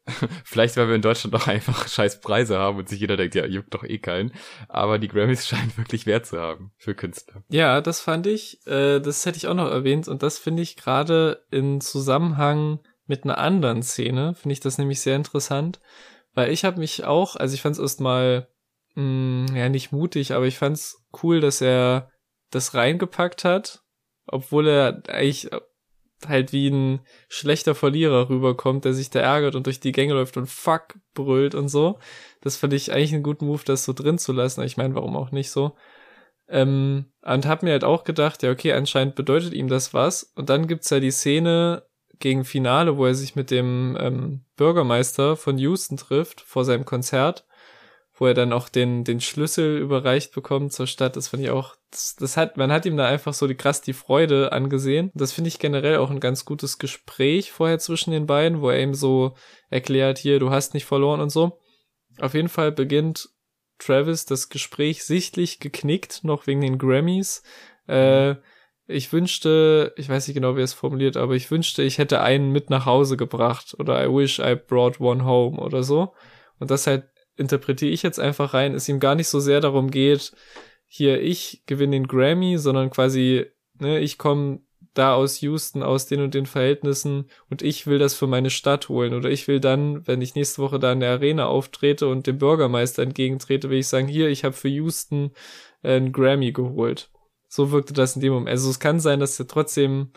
vielleicht 0.44 0.76
weil 0.76 0.88
wir 0.88 0.94
in 0.94 1.02
Deutschland 1.02 1.34
doch 1.34 1.48
einfach 1.48 1.88
scheiß 1.88 2.20
Preise 2.20 2.58
haben 2.58 2.78
und 2.78 2.88
sich 2.88 3.00
jeder 3.00 3.16
denkt, 3.16 3.34
ja, 3.34 3.44
juckt 3.44 3.74
doch 3.74 3.82
eh 3.82 3.98
keinen. 3.98 4.32
Aber 4.68 4.98
die 4.98 5.08
Grammys 5.08 5.46
scheinen 5.48 5.76
wirklich 5.76 6.06
Wert 6.06 6.26
zu 6.26 6.38
haben 6.38 6.72
für 6.76 6.94
Künstler. 6.94 7.42
Ja, 7.48 7.80
das 7.80 8.00
fand 8.00 8.26
ich, 8.26 8.64
äh, 8.66 9.00
das 9.00 9.26
hätte 9.26 9.38
ich 9.38 9.48
auch 9.48 9.54
noch 9.54 9.70
erwähnt 9.70 10.06
und 10.08 10.22
das 10.22 10.38
finde 10.38 10.62
ich 10.62 10.76
gerade 10.76 11.44
in 11.50 11.80
Zusammenhang 11.80 12.80
mit 13.06 13.24
einer 13.24 13.38
anderen 13.38 13.82
Szene, 13.82 14.34
finde 14.34 14.52
ich 14.52 14.60
das 14.60 14.78
nämlich 14.78 15.00
sehr 15.00 15.16
interessant, 15.16 15.80
weil 16.34 16.52
ich 16.52 16.64
habe 16.64 16.78
mich 16.78 17.04
auch, 17.04 17.36
also 17.36 17.54
ich 17.54 17.62
fand 17.62 17.74
es 17.74 17.80
erstmal, 17.80 18.48
mh, 18.96 19.56
ja 19.56 19.68
nicht 19.68 19.92
mutig, 19.92 20.32
aber 20.32 20.46
ich 20.46 20.58
fand 20.58 20.76
es 20.76 21.04
cool, 21.22 21.40
dass 21.40 21.60
er 21.60 22.10
das 22.50 22.74
reingepackt 22.74 23.44
hat, 23.44 23.82
obwohl 24.26 24.68
er 24.68 25.02
eigentlich 25.08 25.48
halt 26.26 26.52
wie 26.52 26.68
ein 26.68 27.00
schlechter 27.28 27.74
Verlierer 27.74 28.28
rüberkommt, 28.28 28.84
der 28.84 28.94
sich 28.94 29.10
da 29.10 29.20
ärgert 29.20 29.54
und 29.54 29.66
durch 29.66 29.80
die 29.80 29.92
Gänge 29.92 30.14
läuft 30.14 30.36
und 30.36 30.48
fuck 30.48 30.94
brüllt 31.14 31.54
und 31.54 31.68
so. 31.68 31.98
Das 32.40 32.56
fand 32.56 32.72
ich 32.72 32.92
eigentlich 32.92 33.12
einen 33.12 33.22
guten 33.22 33.46
Move, 33.46 33.62
das 33.64 33.84
so 33.84 33.92
drin 33.92 34.18
zu 34.18 34.32
lassen. 34.32 34.62
Ich 34.62 34.76
meine, 34.76 34.94
warum 34.94 35.16
auch 35.16 35.30
nicht 35.30 35.50
so? 35.50 35.76
Ähm, 36.48 37.06
und 37.22 37.46
hab 37.46 37.62
mir 37.62 37.72
halt 37.72 37.84
auch 37.84 38.04
gedacht, 38.04 38.42
ja, 38.42 38.50
okay, 38.50 38.72
anscheinend 38.72 39.14
bedeutet 39.14 39.52
ihm 39.52 39.68
das 39.68 39.92
was. 39.92 40.32
Und 40.36 40.48
dann 40.48 40.66
gibt's 40.66 40.90
ja 40.90 41.00
die 41.00 41.10
Szene 41.10 41.82
gegen 42.18 42.44
Finale, 42.44 42.96
wo 42.96 43.04
er 43.06 43.14
sich 43.14 43.36
mit 43.36 43.50
dem 43.50 43.96
ähm, 44.00 44.44
Bürgermeister 44.56 45.36
von 45.36 45.58
Houston 45.58 45.96
trifft 45.96 46.40
vor 46.40 46.64
seinem 46.64 46.84
Konzert, 46.84 47.45
wo 48.18 48.26
er 48.26 48.34
dann 48.34 48.52
auch 48.52 48.68
den, 48.68 49.04
den 49.04 49.20
Schlüssel 49.20 49.78
überreicht 49.78 50.34
bekommt 50.34 50.72
zur 50.72 50.86
Stadt. 50.86 51.16
Das 51.16 51.28
finde 51.28 51.46
ich 51.46 51.50
auch, 51.50 51.76
das, 51.90 52.16
das 52.16 52.36
hat, 52.36 52.56
man 52.56 52.72
hat 52.72 52.86
ihm 52.86 52.96
da 52.96 53.06
einfach 53.06 53.34
so 53.34 53.46
die 53.46 53.54
krass 53.54 53.82
die 53.82 53.92
Freude 53.92 54.52
angesehen. 54.52 55.10
Das 55.14 55.32
finde 55.32 55.48
ich 55.48 55.58
generell 55.58 55.98
auch 55.98 56.10
ein 56.10 56.20
ganz 56.20 56.46
gutes 56.46 56.78
Gespräch 56.78 57.52
vorher 57.52 57.78
zwischen 57.78 58.12
den 58.12 58.26
beiden, 58.26 58.62
wo 58.62 58.70
er 58.70 58.82
ihm 58.82 58.94
so 58.94 59.34
erklärt, 59.68 60.18
hier, 60.18 60.38
du 60.38 60.50
hast 60.50 60.72
nicht 60.72 60.86
verloren 60.86 61.20
und 61.20 61.30
so. 61.30 61.60
Auf 62.18 62.32
jeden 62.32 62.48
Fall 62.48 62.72
beginnt 62.72 63.28
Travis 63.78 64.24
das 64.24 64.48
Gespräch 64.48 65.04
sichtlich 65.04 65.60
geknickt, 65.60 66.24
noch 66.24 66.46
wegen 66.46 66.62
den 66.62 66.78
Grammys. 66.78 67.42
Äh, 67.86 68.36
ich 68.86 69.12
wünschte, 69.12 69.92
ich 69.96 70.08
weiß 70.08 70.26
nicht 70.26 70.34
genau, 70.34 70.56
wie 70.56 70.60
er 70.60 70.64
es 70.64 70.72
formuliert, 70.72 71.18
aber 71.18 71.34
ich 71.34 71.50
wünschte, 71.50 71.82
ich 71.82 71.98
hätte 71.98 72.22
einen 72.22 72.50
mit 72.50 72.70
nach 72.70 72.86
Hause 72.86 73.18
gebracht 73.18 73.76
oder 73.78 74.02
I 74.02 74.08
wish 74.08 74.38
I 74.38 74.54
brought 74.54 75.00
one 75.00 75.24
home 75.24 75.58
oder 75.58 75.82
so. 75.82 76.14
Und 76.58 76.70
das 76.70 76.86
halt 76.86 77.04
interpretiere 77.36 77.92
ich 77.92 78.02
jetzt 78.02 78.20
einfach 78.20 78.54
rein, 78.54 78.74
es 78.74 78.88
ihm 78.88 79.00
gar 79.00 79.14
nicht 79.14 79.28
so 79.28 79.40
sehr 79.40 79.60
darum 79.60 79.90
geht, 79.90 80.32
hier 80.86 81.20
ich 81.20 81.62
gewinne 81.66 81.96
den 81.96 82.08
Grammy, 82.08 82.58
sondern 82.58 82.90
quasi, 82.90 83.46
ne, 83.78 83.98
ich 84.00 84.18
komme 84.18 84.60
da 84.94 85.14
aus 85.14 85.42
Houston, 85.42 85.82
aus 85.82 86.06
den 86.06 86.20
und 86.22 86.34
den 86.34 86.46
Verhältnissen 86.46 87.26
und 87.50 87.62
ich 87.62 87.86
will 87.86 87.98
das 87.98 88.14
für 88.14 88.26
meine 88.26 88.50
Stadt 88.50 88.88
holen 88.88 89.12
oder 89.12 89.30
ich 89.30 89.46
will 89.46 89.60
dann, 89.60 90.06
wenn 90.06 90.22
ich 90.22 90.34
nächste 90.34 90.62
Woche 90.62 90.78
da 90.78 90.92
in 90.92 91.00
der 91.00 91.10
Arena 91.10 91.46
auftrete 91.46 92.08
und 92.08 92.26
dem 92.26 92.38
Bürgermeister 92.38 93.02
entgegentrete, 93.02 93.68
will 93.68 93.78
ich 93.78 93.88
sagen, 93.88 94.08
hier, 94.08 94.28
ich 94.28 94.44
habe 94.44 94.54
für 94.54 94.68
Houston 94.68 95.32
äh, 95.82 95.96
einen 95.96 96.12
Grammy 96.12 96.52
geholt. 96.52 97.10
So 97.48 97.70
wirkte 97.72 97.92
das 97.92 98.16
in 98.16 98.22
dem 98.22 98.32
Moment. 98.32 98.50
Also 98.50 98.70
es 98.70 98.80
kann 98.80 99.00
sein, 99.00 99.20
dass 99.20 99.38
er 99.38 99.46
trotzdem 99.46 100.12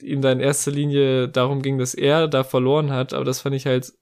ihm 0.00 0.22
da 0.22 0.32
in 0.32 0.40
erster 0.40 0.70
Linie 0.70 1.28
darum 1.28 1.62
ging, 1.62 1.78
dass 1.78 1.94
er 1.94 2.28
da 2.28 2.44
verloren 2.44 2.90
hat, 2.92 3.12
aber 3.12 3.24
das 3.24 3.40
fand 3.40 3.54
ich 3.54 3.66
halt 3.66 3.92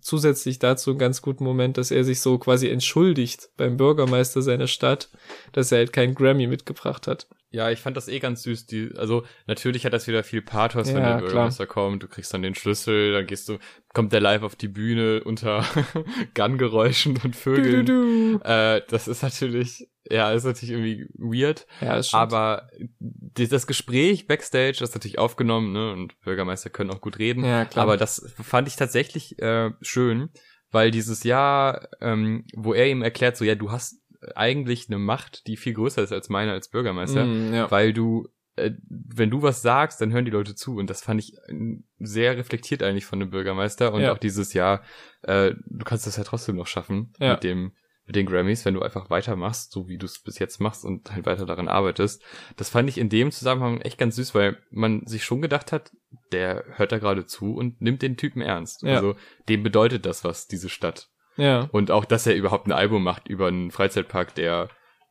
zusätzlich 0.00 0.58
dazu 0.58 0.90
einen 0.90 0.98
ganz 0.98 1.22
guten 1.22 1.44
Moment, 1.44 1.78
dass 1.78 1.90
er 1.90 2.04
sich 2.04 2.20
so 2.20 2.38
quasi 2.38 2.68
entschuldigt 2.68 3.50
beim 3.56 3.76
Bürgermeister 3.76 4.42
seiner 4.42 4.66
Stadt, 4.66 5.10
dass 5.52 5.72
er 5.72 5.78
halt 5.78 5.92
keinen 5.92 6.14
Grammy 6.14 6.46
mitgebracht 6.46 7.06
hat. 7.06 7.26
Ja, 7.50 7.70
ich 7.70 7.80
fand 7.80 7.96
das 7.96 8.08
eh 8.08 8.18
ganz 8.18 8.42
süß. 8.42 8.66
Die, 8.66 8.90
also 8.96 9.24
natürlich 9.46 9.86
hat 9.86 9.94
das 9.94 10.06
wieder 10.06 10.22
viel 10.22 10.42
Pathos, 10.42 10.88
wenn 10.88 11.02
Ja, 11.02 11.14
der 11.14 11.20
Bürgermeister 11.20 11.66
kommt. 11.66 12.02
Du 12.02 12.08
kriegst 12.08 12.32
dann 12.34 12.42
den 12.42 12.54
Schlüssel, 12.54 13.12
dann 13.12 13.26
gehst 13.26 13.48
du, 13.48 13.58
kommt 13.94 14.12
der 14.12 14.20
live 14.20 14.42
auf 14.42 14.54
die 14.54 14.68
Bühne 14.68 15.24
unter 15.24 15.64
Gun-Geräuschen 16.34 17.18
und 17.24 17.34
Vögeln. 17.34 17.86
Du, 17.86 18.02
du, 18.02 18.38
du. 18.38 18.44
Äh, 18.44 18.82
das 18.88 19.08
ist 19.08 19.22
natürlich, 19.22 19.88
ja, 20.10 20.32
ist 20.32 20.44
natürlich 20.44 20.70
irgendwie 20.72 21.06
weird. 21.14 21.66
Ja, 21.80 22.02
stimmt. 22.02 22.20
Aber 22.22 22.68
das 23.00 23.66
Gespräch 23.66 24.26
backstage, 24.26 24.76
das 24.80 24.90
ist 24.90 24.94
natürlich 24.94 25.18
aufgenommen, 25.18 25.72
ne? 25.72 25.92
Und 25.92 26.18
Bürgermeister 26.20 26.70
können 26.70 26.90
auch 26.90 27.00
gut 27.00 27.18
reden. 27.18 27.44
Ja, 27.44 27.64
klar. 27.64 27.82
Aber 27.84 27.96
das 27.96 28.32
fand 28.42 28.68
ich 28.68 28.76
tatsächlich 28.76 29.38
äh, 29.40 29.70
schön, 29.82 30.30
weil 30.70 30.90
dieses 30.90 31.24
Jahr, 31.24 31.88
ähm, 32.00 32.44
wo 32.54 32.74
er 32.74 32.88
ihm 32.88 33.02
erklärt, 33.02 33.36
so 33.36 33.44
ja, 33.44 33.54
du 33.54 33.70
hast 33.70 33.96
eigentlich 34.34 34.88
eine 34.88 34.98
Macht, 34.98 35.46
die 35.46 35.56
viel 35.56 35.74
größer 35.74 36.02
ist 36.02 36.12
als 36.12 36.28
meine 36.28 36.52
als 36.52 36.68
Bürgermeister, 36.68 37.24
Mm, 37.24 37.54
ja. 37.54 37.70
weil 37.70 37.92
du, 37.92 38.26
äh, 38.56 38.72
wenn 38.88 39.30
du 39.30 39.42
was 39.42 39.62
sagst, 39.62 40.00
dann 40.00 40.12
hören 40.12 40.24
die 40.24 40.32
Leute 40.32 40.54
zu. 40.56 40.76
Und 40.76 40.90
das 40.90 41.02
fand 41.02 41.20
ich 41.20 41.34
äh, 41.48 41.76
sehr 42.00 42.36
reflektiert 42.36 42.82
eigentlich 42.82 43.04
von 43.06 43.20
dem 43.20 43.30
Bürgermeister. 43.30 43.92
Und 43.92 44.00
Ja. 44.02 44.12
auch 44.12 44.18
dieses 44.18 44.52
Jahr, 44.54 44.82
äh, 45.22 45.52
du 45.66 45.84
kannst 45.84 46.06
das 46.06 46.16
ja 46.16 46.24
trotzdem 46.24 46.56
noch 46.56 46.66
schaffen 46.66 47.12
Ja. 47.20 47.34
mit 47.34 47.44
dem 47.44 47.72
mit 48.08 48.16
den 48.16 48.26
Grammys, 48.26 48.64
wenn 48.64 48.72
du 48.72 48.80
einfach 48.80 49.10
weitermachst, 49.10 49.70
so 49.70 49.86
wie 49.86 49.98
du 49.98 50.06
es 50.06 50.18
bis 50.22 50.38
jetzt 50.38 50.60
machst 50.60 50.82
und 50.82 51.12
halt 51.12 51.26
weiter 51.26 51.44
daran 51.44 51.68
arbeitest. 51.68 52.22
Das 52.56 52.70
fand 52.70 52.88
ich 52.88 52.96
in 52.96 53.10
dem 53.10 53.30
Zusammenhang 53.30 53.82
echt 53.82 53.98
ganz 53.98 54.16
süß, 54.16 54.34
weil 54.34 54.56
man 54.70 55.06
sich 55.06 55.24
schon 55.24 55.42
gedacht 55.42 55.72
hat, 55.72 55.92
der 56.32 56.64
hört 56.76 56.90
da 56.90 56.98
gerade 56.98 57.26
zu 57.26 57.54
und 57.54 57.82
nimmt 57.82 58.00
den 58.00 58.16
Typen 58.16 58.40
ernst. 58.40 58.82
Ja. 58.82 58.96
Also 58.96 59.14
dem 59.50 59.62
bedeutet 59.62 60.06
das 60.06 60.24
was, 60.24 60.46
diese 60.48 60.70
Stadt. 60.70 61.08
Ja. 61.36 61.68
Und 61.70 61.90
auch, 61.90 62.06
dass 62.06 62.26
er 62.26 62.34
überhaupt 62.34 62.66
ein 62.66 62.72
Album 62.72 63.04
macht 63.04 63.28
über 63.28 63.48
einen 63.48 63.70
Freizeitpark, 63.70 64.34
der 64.34 64.70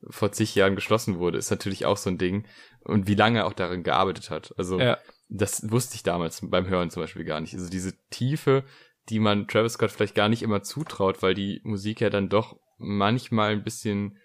vor 0.10 0.32
zig 0.32 0.56
Jahren 0.56 0.76
geschlossen 0.76 1.20
wurde, 1.20 1.38
ist 1.38 1.52
natürlich 1.52 1.86
auch 1.86 1.98
so 1.98 2.10
ein 2.10 2.18
Ding. 2.18 2.48
Und 2.84 3.08
wie 3.08 3.16
lange 3.16 3.40
er 3.40 3.46
auch 3.46 3.54
darin 3.54 3.84
gearbeitet 3.84 4.32
hat. 4.32 4.56
Also 4.58 4.80
Ja. 4.80 4.98
das 5.30 5.70
wusste 5.72 5.94
ich 5.96 6.04
damals 6.04 6.42
beim 6.50 6.68
Hören 6.68 6.90
zum 6.90 7.04
Beispiel 7.04 7.26
gar 7.26 7.42
nicht. 7.42 7.54
Also 7.54 7.70
diese 7.70 7.94
Tiefe, 8.10 8.64
die 9.10 9.20
man 9.20 9.48
Travis 9.48 9.74
Scott 9.74 9.92
vielleicht 9.92 10.16
gar 10.16 10.30
nicht 10.30 10.42
immer 10.42 10.64
zutraut, 10.64 11.22
weil 11.22 11.36
die 11.36 11.62
Musik 11.64 12.02
ja 12.02 12.10
dann 12.10 12.28
doch 12.28 12.58
manchmal 12.78 13.52
ein 13.52 13.64
bisschen 13.64 14.18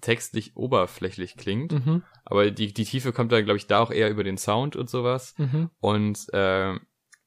textlich 0.00 0.56
oberflächlich 0.56 1.36
klingt. 1.36 1.72
Mhm. 1.72 2.02
Aber 2.24 2.50
die, 2.50 2.72
die 2.72 2.84
Tiefe 2.84 3.12
kommt 3.12 3.32
dann, 3.32 3.44
glaube 3.44 3.58
ich, 3.58 3.66
da 3.66 3.80
auch 3.80 3.90
eher 3.90 4.10
über 4.10 4.24
den 4.24 4.38
Sound 4.38 4.76
und 4.76 4.90
sowas. 4.90 5.34
Mhm. 5.38 5.70
Und 5.80 6.32
äh, 6.32 6.74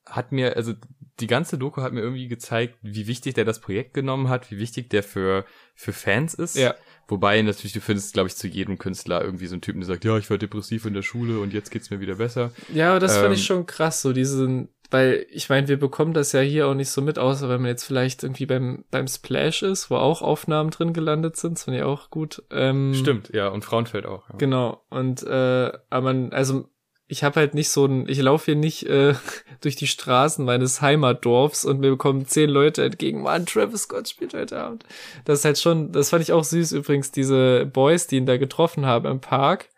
hat 0.05 0.31
mir, 0.31 0.55
also 0.55 0.73
die 1.19 1.27
ganze 1.27 1.57
Doku 1.57 1.81
hat 1.81 1.93
mir 1.93 2.01
irgendwie 2.01 2.27
gezeigt, 2.27 2.77
wie 2.81 3.07
wichtig 3.07 3.33
der 3.33 3.45
das 3.45 3.59
Projekt 3.59 3.93
genommen 3.93 4.29
hat, 4.29 4.51
wie 4.51 4.59
wichtig 4.59 4.89
der 4.89 5.03
für, 5.03 5.45
für 5.75 5.93
Fans 5.93 6.33
ist. 6.33 6.55
Ja. 6.55 6.75
Wobei 7.07 7.41
natürlich, 7.41 7.73
du 7.73 7.81
findest, 7.81 8.13
glaube 8.13 8.27
ich, 8.27 8.35
zu 8.35 8.47
jedem 8.47 8.77
Künstler 8.77 9.23
irgendwie 9.23 9.47
so 9.47 9.55
einen 9.55 9.61
Typen, 9.61 9.79
der 9.79 9.87
sagt, 9.87 10.05
ja, 10.05 10.17
ich 10.17 10.29
war 10.29 10.37
depressiv 10.37 10.85
in 10.85 10.93
der 10.93 11.01
Schule 11.01 11.39
und 11.39 11.53
jetzt 11.53 11.71
geht's 11.71 11.89
mir 11.89 11.99
wieder 11.99 12.15
besser. 12.15 12.51
Ja, 12.73 12.99
das 12.99 13.15
fand 13.15 13.27
Ähm, 13.27 13.33
ich 13.33 13.45
schon 13.45 13.65
krass, 13.65 14.01
so 14.01 14.13
diesen, 14.13 14.69
weil 14.91 15.25
ich 15.30 15.49
meine, 15.49 15.67
wir 15.67 15.78
bekommen 15.78 16.13
das 16.13 16.32
ja 16.32 16.41
hier 16.41 16.67
auch 16.67 16.73
nicht 16.73 16.89
so 16.89 17.02
mit, 17.02 17.19
außer 17.19 17.47
wenn 17.49 17.62
man 17.62 17.69
jetzt 17.69 17.84
vielleicht 17.84 18.23
irgendwie 18.23 18.45
beim, 18.45 18.86
beim 18.91 19.08
Splash 19.08 19.63
ist, 19.63 19.91
wo 19.91 19.95
auch 19.95 20.21
Aufnahmen 20.21 20.71
drin 20.71 20.93
gelandet 20.93 21.38
sind, 21.38 21.58
das 21.58 21.65
fand 21.65 21.78
ich 21.78 21.84
auch 21.84 22.10
gut. 22.10 22.43
Ähm, 22.52 22.93
Stimmt, 22.95 23.30
ja, 23.34 23.49
und 23.49 23.63
Frauenfeld 23.63 24.06
auch. 24.06 24.28
Ja. 24.30 24.36
Genau. 24.38 24.82
Und 24.89 25.23
äh, 25.23 25.71
aber 25.89 26.02
man, 26.02 26.32
also 26.34 26.69
ich 27.12 27.23
habe 27.23 27.39
halt 27.39 27.56
nicht 27.56 27.69
so 27.69 27.86
ein, 27.86 28.08
ich 28.08 28.19
laufe 28.21 28.45
hier 28.45 28.56
nicht 28.56 28.86
äh, 28.86 29.15
durch 29.62 29.75
die 29.75 29.88
Straßen 29.88 30.45
meines 30.45 30.82
Heimatdorfs 30.82 31.65
und 31.65 31.80
mir 31.80 31.89
bekommen 31.89 32.28
zehn 32.28 32.49
Leute 32.49 32.84
entgegen, 32.84 33.23
Mann, 33.23 33.47
Travis 33.47 33.84
Scott 33.84 34.08
spielt 34.08 34.36
heute 34.36 34.60
Abend. 34.60 34.86
Das 35.25 35.39
ist 35.39 35.45
halt 35.45 35.58
schon, 35.58 35.91
das 35.91 36.12
fand 36.12 36.21
ich 36.21 36.32
auch 36.32 36.43
süß 36.43 36.71
übrigens, 36.71 37.12
diese 37.12 37.65
Boys, 37.65 38.06
die 38.08 38.17
ihn 38.17 38.28
da 38.28 38.38
getroffen 38.38 38.86
haben 38.86 39.08
im 39.08 39.19
Park, 39.19 39.69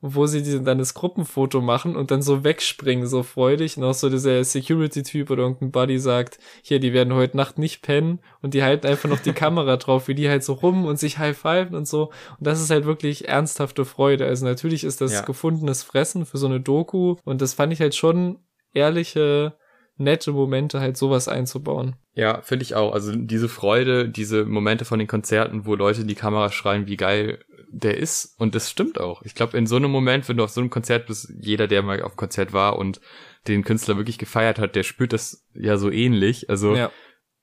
wo 0.00 0.26
sie 0.26 0.42
diese, 0.42 0.62
dann 0.62 0.78
das 0.78 0.94
Gruppenfoto 0.94 1.60
machen 1.60 1.96
und 1.96 2.10
dann 2.12 2.22
so 2.22 2.44
wegspringen, 2.44 3.06
so 3.08 3.22
freudig. 3.24 3.76
Und 3.76 3.84
auch 3.84 3.94
so 3.94 4.08
dieser 4.08 4.44
Security-Typ 4.44 5.28
oder 5.30 5.42
irgendein 5.42 5.72
Buddy 5.72 5.98
sagt, 5.98 6.38
hier, 6.62 6.78
die 6.78 6.92
werden 6.92 7.14
heute 7.14 7.36
Nacht 7.36 7.58
nicht 7.58 7.82
pennen 7.82 8.20
und 8.40 8.54
die 8.54 8.62
halten 8.62 8.86
einfach 8.86 9.08
noch 9.08 9.18
die 9.18 9.32
Kamera 9.34 9.76
drauf, 9.76 10.06
wie 10.06 10.14
die 10.14 10.28
halt 10.28 10.44
so 10.44 10.52
rum 10.52 10.84
und 10.84 10.98
sich 10.98 11.18
high-fiven 11.18 11.74
und 11.74 11.88
so. 11.88 12.10
Und 12.38 12.46
das 12.46 12.60
ist 12.60 12.70
halt 12.70 12.84
wirklich 12.86 13.26
ernsthafte 13.28 13.84
Freude. 13.84 14.26
Also 14.26 14.44
natürlich 14.44 14.84
ist 14.84 15.00
das 15.00 15.12
Ja. 15.12 15.22
gefundenes 15.22 15.82
Fressen 15.82 16.26
für 16.26 16.38
so 16.38 16.46
eine 16.46 16.60
Doku 16.60 17.16
und 17.24 17.42
das 17.42 17.54
fand 17.54 17.72
ich 17.72 17.80
halt 17.80 17.94
schon 17.96 18.38
ehrliche, 18.72 19.54
nette 19.96 20.30
Momente, 20.32 20.78
halt 20.80 20.96
sowas 20.96 21.26
einzubauen. 21.26 21.96
Ja, 22.14 22.40
finde 22.42 22.62
ich 22.62 22.74
auch. 22.76 22.92
Also 22.92 23.12
diese 23.14 23.48
Freude, 23.48 24.08
diese 24.08 24.44
Momente 24.44 24.84
von 24.84 24.98
den 25.00 25.08
Konzerten, 25.08 25.66
wo 25.66 25.74
Leute 25.74 26.02
in 26.02 26.08
die 26.08 26.14
Kamera 26.14 26.50
schreien, 26.52 26.86
wie 26.86 26.96
geil 26.96 27.40
der 27.70 27.96
ist. 27.98 28.34
Und 28.38 28.54
das 28.54 28.70
stimmt 28.70 28.98
auch. 29.00 29.22
Ich 29.22 29.34
glaube, 29.34 29.56
in 29.58 29.66
so 29.66 29.76
einem 29.76 29.90
Moment, 29.90 30.28
wenn 30.28 30.36
du 30.36 30.44
auf 30.44 30.50
so 30.50 30.60
einem 30.60 30.70
Konzert 30.70 31.06
bist, 31.06 31.32
jeder, 31.40 31.66
der 31.68 31.82
mal 31.82 32.02
auf 32.02 32.16
Konzert 32.16 32.52
war 32.52 32.78
und 32.78 33.00
den 33.46 33.62
Künstler 33.64 33.96
wirklich 33.96 34.18
gefeiert 34.18 34.58
hat, 34.58 34.74
der 34.76 34.82
spürt 34.82 35.12
das 35.12 35.46
ja 35.54 35.76
so 35.76 35.90
ähnlich. 35.90 36.48
Also 36.50 36.74
Ja. 36.74 36.90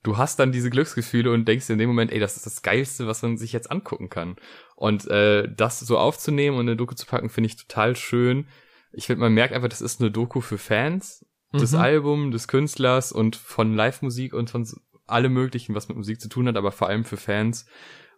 du 0.04 0.18
hast 0.18 0.40
dann 0.40 0.52
diese 0.52 0.70
Glücksgefühle 0.70 1.32
und 1.32 1.48
denkst 1.48 1.70
in 1.70 1.78
dem 1.78 1.88
Moment, 1.90 2.12
ey, 2.12 2.20
das 2.20 2.36
ist 2.36 2.46
das 2.46 2.62
Geilste, 2.62 3.08
was 3.08 3.22
man 3.22 3.38
sich 3.38 3.54
jetzt 3.54 3.72
angucken 3.72 4.10
kann. 4.10 4.36
Und 4.76 5.08
äh, 5.08 5.48
das 5.56 5.80
so 5.80 5.98
aufzunehmen 5.98 6.58
und 6.58 6.66
in 6.66 6.70
eine 6.70 6.78
Doku 6.78 6.96
zu 6.96 7.06
packen, 7.06 7.30
finde 7.30 7.48
ich 7.48 7.56
total 7.58 7.96
schön. 7.96 8.48
Ich 8.92 9.08
finde, 9.08 9.22
man 9.22 9.34
merkt 9.34 9.54
einfach, 9.54 9.70
das 9.70 9.82
ist 9.82 10.00
eine 10.02 10.12
Doku 10.12 10.42
für 10.42 10.58
Fans 10.58 11.26
des 11.54 11.72
Mhm. 11.74 11.80
Albums, 11.80 12.32
des 12.34 12.48
Künstlers 12.48 13.12
und 13.12 13.36
von 13.36 13.74
Live-Musik 13.76 14.34
und 14.34 14.50
von 14.50 14.68
allem 15.08 15.34
Möglichen, 15.34 15.76
was 15.76 15.88
mit 15.88 15.96
Musik 15.98 16.20
zu 16.20 16.28
tun 16.30 16.48
hat, 16.48 16.58
aber 16.58 16.72
vor 16.72 16.88
allem 16.90 17.06
für 17.06 17.18
Fans. 17.18 17.66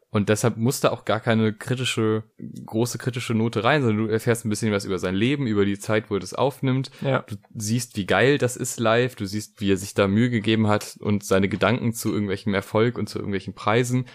Und 0.09 0.29
deshalb 0.29 0.55
muss 0.55 0.79
da 0.79 0.91
auch 0.91 1.03
gar 1.03 1.19
keine 1.19 1.53
kritische, 1.53 2.23
große 2.65 2.97
kritische 2.97 3.33
Note 3.33 3.65
rein, 3.65 3.81
sondern 3.81 4.07
du 4.07 4.11
erfährst 4.11 4.45
ein 4.45 4.49
bisschen 4.49 4.71
was 4.71 4.85
über 4.85 4.99
sein 4.99 5.15
Leben, 5.15 5.47
über 5.47 5.65
die 5.65 5.77
Zeit, 5.77 6.09
wo 6.09 6.15
er 6.15 6.21
das 6.21 6.33
aufnimmt. 6.33 6.91
Ja. 7.01 7.23
Du 7.27 7.35
siehst, 7.53 7.97
wie 7.97 8.05
geil 8.05 8.37
das 8.37 8.55
ist 8.55 8.79
live, 8.79 9.15
du 9.15 9.25
siehst, 9.25 9.59
wie 9.59 9.71
er 9.71 9.77
sich 9.77 9.93
da 9.93 10.07
Mühe 10.07 10.29
gegeben 10.29 10.67
hat 10.67 10.97
und 11.01 11.25
seine 11.25 11.49
Gedanken 11.49 11.91
zu 11.93 12.13
irgendwelchem 12.13 12.53
Erfolg 12.53 12.97
und 12.97 13.09
zu 13.09 13.19
irgendwelchen 13.19 13.53
Preisen 13.53 14.05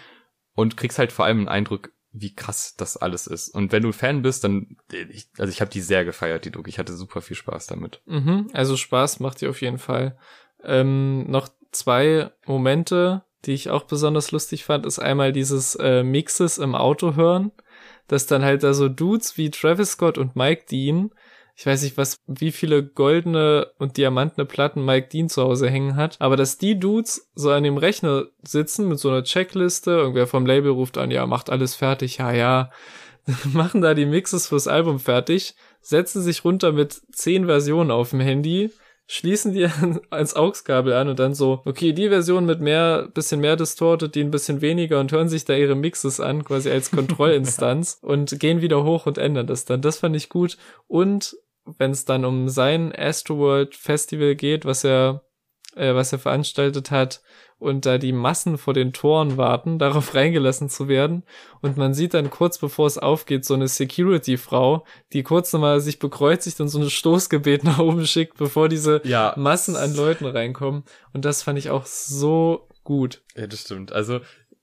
und 0.54 0.78
kriegst 0.78 0.98
halt 0.98 1.12
vor 1.12 1.26
allem 1.26 1.40
einen 1.40 1.48
Eindruck, 1.48 1.90
wie 2.10 2.34
krass 2.34 2.74
das 2.76 2.96
alles 2.96 3.26
ist. 3.26 3.50
Und 3.50 3.72
wenn 3.72 3.82
du 3.82 3.92
Fan 3.92 4.22
bist, 4.22 4.44
dann, 4.44 4.76
ich, 5.10 5.28
also 5.38 5.50
ich 5.50 5.60
habe 5.60 5.70
die 5.70 5.80
sehr 5.80 6.04
gefeiert, 6.04 6.44
die 6.44 6.50
Doku. 6.50 6.68
Ich 6.68 6.78
hatte 6.78 6.94
super 6.94 7.20
viel 7.20 7.36
Spaß 7.36 7.66
damit. 7.66 8.02
Mhm, 8.06 8.48
also 8.52 8.76
Spaß 8.76 9.20
macht 9.20 9.42
ihr 9.42 9.50
auf 9.50 9.60
jeden 9.60 9.78
Fall. 9.78 10.18
Ähm, 10.62 11.30
noch 11.30 11.48
zwei 11.70 12.30
Momente, 12.46 13.24
die 13.44 13.52
ich 13.52 13.70
auch 13.70 13.84
besonders 13.84 14.30
lustig 14.30 14.64
fand, 14.64 14.86
ist 14.86 14.98
einmal 14.98 15.32
dieses 15.32 15.74
äh, 15.76 16.02
Mixes 16.02 16.58
im 16.58 16.74
Auto 16.74 17.16
hören, 17.16 17.52
dass 18.08 18.26
dann 18.26 18.42
halt 18.44 18.62
da 18.62 18.74
so 18.74 18.88
Dudes 18.88 19.36
wie 19.36 19.50
Travis 19.50 19.92
Scott 19.92 20.18
und 20.18 20.36
Mike 20.36 20.64
Dean, 20.70 21.10
ich 21.54 21.66
weiß 21.66 21.82
nicht, 21.82 21.96
was, 21.96 22.22
wie 22.26 22.50
viele 22.50 22.82
goldene 22.82 23.70
und 23.78 23.96
diamantene 23.96 24.46
Platten 24.46 24.84
Mike 24.84 25.08
Dean 25.08 25.28
zu 25.28 25.42
Hause 25.42 25.68
hängen 25.68 25.96
hat, 25.96 26.16
aber 26.18 26.36
dass 26.36 26.58
die 26.58 26.78
Dudes 26.78 27.30
so 27.34 27.50
an 27.50 27.62
dem 27.62 27.76
Rechner 27.76 28.26
sitzen 28.42 28.88
mit 28.88 28.98
so 28.98 29.10
einer 29.10 29.24
Checkliste, 29.24 29.90
irgendwer 29.90 30.26
vom 30.26 30.46
Label 30.46 30.70
ruft 30.70 30.96
an, 30.96 31.10
ja, 31.10 31.26
macht 31.26 31.50
alles 31.50 31.74
fertig, 31.74 32.18
ja, 32.18 32.32
ja, 32.32 32.70
machen 33.52 33.82
da 33.82 33.94
die 33.94 34.06
Mixes 34.06 34.46
fürs 34.46 34.66
Album 34.66 34.98
fertig, 34.98 35.54
setzen 35.80 36.22
sich 36.22 36.44
runter 36.44 36.72
mit 36.72 37.00
zehn 37.12 37.46
Versionen 37.46 37.90
auf 37.90 38.10
dem 38.10 38.20
Handy, 38.20 38.70
schließen 39.06 39.52
die 39.52 39.66
ans 40.10 40.34
AUX-Kabel 40.34 40.92
an 40.92 41.08
und 41.08 41.18
dann 41.18 41.34
so, 41.34 41.62
okay, 41.64 41.92
die 41.92 42.08
Version 42.08 42.46
mit 42.46 42.60
mehr, 42.60 43.08
bisschen 43.12 43.40
mehr 43.40 43.56
distorted, 43.56 44.14
die 44.14 44.22
ein 44.22 44.30
bisschen 44.30 44.60
weniger 44.60 45.00
und 45.00 45.12
hören 45.12 45.28
sich 45.28 45.44
da 45.44 45.54
ihre 45.54 45.74
Mixes 45.74 46.20
an, 46.20 46.44
quasi 46.44 46.70
als 46.70 46.90
Kontrollinstanz 46.92 47.98
und 48.02 48.38
gehen 48.40 48.60
wieder 48.60 48.84
hoch 48.84 49.06
und 49.06 49.18
ändern 49.18 49.46
das 49.46 49.64
dann. 49.64 49.82
Das 49.82 49.98
fand 49.98 50.16
ich 50.16 50.28
gut. 50.28 50.56
Und 50.86 51.36
wenn 51.64 51.90
es 51.92 52.04
dann 52.04 52.24
um 52.24 52.48
sein 52.48 52.92
Astroworld 52.96 53.74
Festival 53.74 54.34
geht, 54.34 54.64
was 54.64 54.84
er, 54.84 55.24
äh, 55.76 55.94
was 55.94 56.12
er 56.12 56.18
veranstaltet 56.18 56.90
hat, 56.90 57.22
und 57.62 57.86
da 57.86 57.96
die 57.98 58.12
Massen 58.12 58.58
vor 58.58 58.74
den 58.74 58.92
Toren 58.92 59.36
warten, 59.36 59.78
darauf 59.78 60.14
reingelassen 60.14 60.68
zu 60.68 60.88
werden. 60.88 61.22
Und 61.60 61.76
man 61.76 61.94
sieht 61.94 62.14
dann 62.14 62.28
kurz 62.30 62.58
bevor 62.58 62.86
es 62.86 62.98
aufgeht, 62.98 63.44
so 63.44 63.54
eine 63.54 63.68
Security-Frau, 63.68 64.84
die 65.12 65.22
kurz 65.22 65.52
nochmal 65.52 65.80
sich 65.80 65.98
bekreuzigt 65.98 66.60
und 66.60 66.68
so 66.68 66.80
ein 66.80 66.90
Stoßgebet 66.90 67.64
nach 67.64 67.78
oben 67.78 68.06
schickt, 68.06 68.36
bevor 68.36 68.68
diese 68.68 69.00
Ja. 69.04 69.34
Massen 69.36 69.76
an 69.76 69.94
Leuten 69.94 70.26
reinkommen. 70.26 70.84
Und 71.12 71.24
das 71.24 71.42
fand 71.42 71.58
ich 71.58 71.70
auch 71.70 71.86
so 71.86 72.68
gut. 72.84 73.22
Ja, 73.36 73.46
das 73.46 73.60
stimmt. 73.60 73.92
Also 73.92 74.16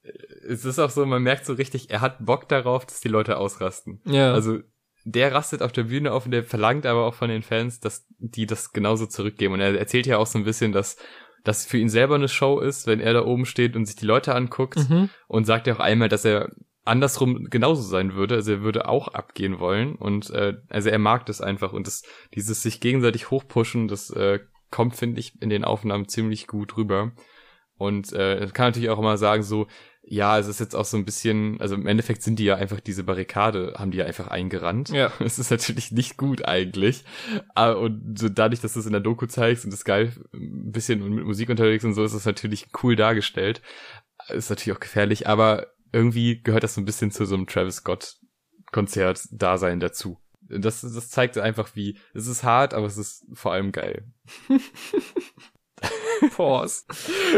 äh, 0.04 0.12
es 0.48 0.66
ist 0.66 0.80
auch 0.80 0.90
so, 0.90 1.06
man 1.06 1.24
merkt 1.24 1.46
so 1.46 1.54
richtig, 1.54 1.90
er 1.90 2.02
hat 2.02 2.24
Bock 2.26 2.48
darauf, 2.50 2.86
dass 2.86 3.00
die 3.00 3.08
Leute 3.08 3.38
ausrasten. 3.38 4.02
Ja. 4.06 4.34
Also 4.34 4.60
der 5.06 5.34
rastet 5.34 5.62
auf 5.62 5.72
der 5.72 5.84
Bühne 5.84 6.12
auf 6.12 6.26
und 6.26 6.32
der 6.32 6.44
verlangt 6.44 6.86
aber 6.86 7.06
auch 7.06 7.14
von 7.14 7.30
den 7.30 7.42
Fans, 7.42 7.80
dass 7.80 8.06
die 8.18 8.46
das 8.46 8.74
genauso 8.74 9.06
zurückgeben. 9.06 9.54
Und 9.54 9.62
er 9.62 9.78
erzählt 9.80 10.06
ja 10.06 10.18
auch 10.18 10.28
so 10.28 10.38
ein 10.38 10.44
bisschen, 10.44 10.72
dass 10.72 10.98
das 11.44 11.66
für 11.66 11.78
ihn 11.78 11.90
selber 11.90 12.16
eine 12.16 12.28
Show 12.28 12.60
ist, 12.60 12.88
wenn 12.88 13.00
er 13.00 13.14
da 13.14 13.26
oben 13.26 13.46
steht 13.46 13.76
und 13.76 13.86
sich 13.86 13.96
die 13.96 14.06
Leute 14.06 14.36
anguckt 14.36 14.90
mhm. 14.90 15.10
und 15.28 15.46
sagt 15.46 15.68
ja 15.68 15.76
auch 15.76 15.80
einmal, 15.80 16.10
dass 16.10 16.26
er 16.26 16.50
andersrum 16.86 17.48
genauso 17.50 17.82
sein 17.82 18.14
würde. 18.16 18.36
Also 18.36 18.54
er 18.54 18.62
würde 18.62 18.88
auch 18.88 19.10
abgehen 19.10 19.60
wollen 19.60 19.96
und 19.96 20.30
äh, 20.32 20.56
also 20.70 20.90
er 20.90 21.00
mag 21.00 21.26
das 21.26 21.42
einfach 21.42 21.74
und 21.74 21.88
das 21.88 22.04
dieses 22.34 22.62
sich 22.62 22.80
gegenseitig 22.80 23.30
hochpushen, 23.30 23.88
das 23.88 24.10
äh, 24.10 24.40
kommt 24.72 24.96
finde 24.96 25.20
ich 25.20 25.42
in 25.42 25.50
den 25.50 25.64
Aufnahmen 25.64 26.08
ziemlich 26.08 26.48
gut 26.48 26.78
rüber. 26.78 27.12
Und 27.78 28.12
äh, 28.12 28.46
kann 28.54 28.68
natürlich 28.68 28.90
auch 28.90 29.00
immer 29.00 29.18
sagen 29.18 29.42
so, 29.42 29.68
ja, 30.12 30.40
es 30.40 30.48
ist 30.48 30.60
jetzt 30.60 30.76
auch 30.76 30.86
so 30.86 30.98
ein 30.98 31.06
bisschen, 31.06 31.62
also 31.62 31.76
im 31.76 31.86
Endeffekt 31.86 32.24
sind 32.24 32.40
die 32.40 32.46
ja 32.46 32.56
einfach 32.56 32.80
diese 32.80 33.04
Barrikade, 33.04 33.76
haben 33.78 33.92
die 33.92 34.00
ja 34.00 34.06
einfach 34.06 34.28
eingerannt. 34.28 34.90
Ja. 34.90 35.12
Es 35.20 35.38
ist 35.38 35.52
natürlich 35.52 35.92
nicht 35.92 36.18
gut 36.18 36.46
eigentlich. 36.46 37.04
Aber 37.54 37.80
und 37.80 38.18
so 38.18 38.28
dadurch, 38.28 38.60
dass 38.60 38.74
du 38.74 38.80
es 38.80 38.88
in 38.88 38.92
der 38.92 39.02
Doku 39.02 39.28
zeigst 39.28 39.66
und 39.66 39.72
das 39.72 39.86
geil 39.86 40.12
ein 40.34 40.72
bisschen 40.72 41.08
mit 41.14 41.26
Musik 41.26 41.50
unterwegs 41.50 41.84
und 41.84 41.94
so, 41.94 42.04
ist 42.04 42.14
es 42.14 42.26
natürlich 42.26 42.70
cool 42.82 42.96
dargestellt. 42.96 43.62
Ist 44.30 44.50
natürlich 44.50 44.76
auch 44.76 44.82
gefährlich, 44.82 45.28
aber 45.28 45.68
irgendwie 45.92 46.42
gehört 46.42 46.64
das 46.64 46.74
so 46.74 46.82
ein 46.82 46.86
bisschen 46.86 47.12
zu 47.12 47.26
so 47.26 47.36
einem 47.36 47.46
Travis 47.46 47.78
Scott 47.78 48.16
Konzert 48.72 49.22
Dasein 49.32 49.80
dazu. 49.80 50.20
Das, 50.42 50.82
das 50.82 51.10
zeigt 51.10 51.38
einfach 51.38 51.76
wie, 51.76 52.00
es 52.16 52.26
ist 52.26 52.44
hart, 52.44 52.74
aber 52.74 52.88
es 52.88 52.98
ist 52.98 53.28
vor 53.34 53.54
allem 53.54 53.72
geil. 53.72 54.08
Pause. 56.36 56.84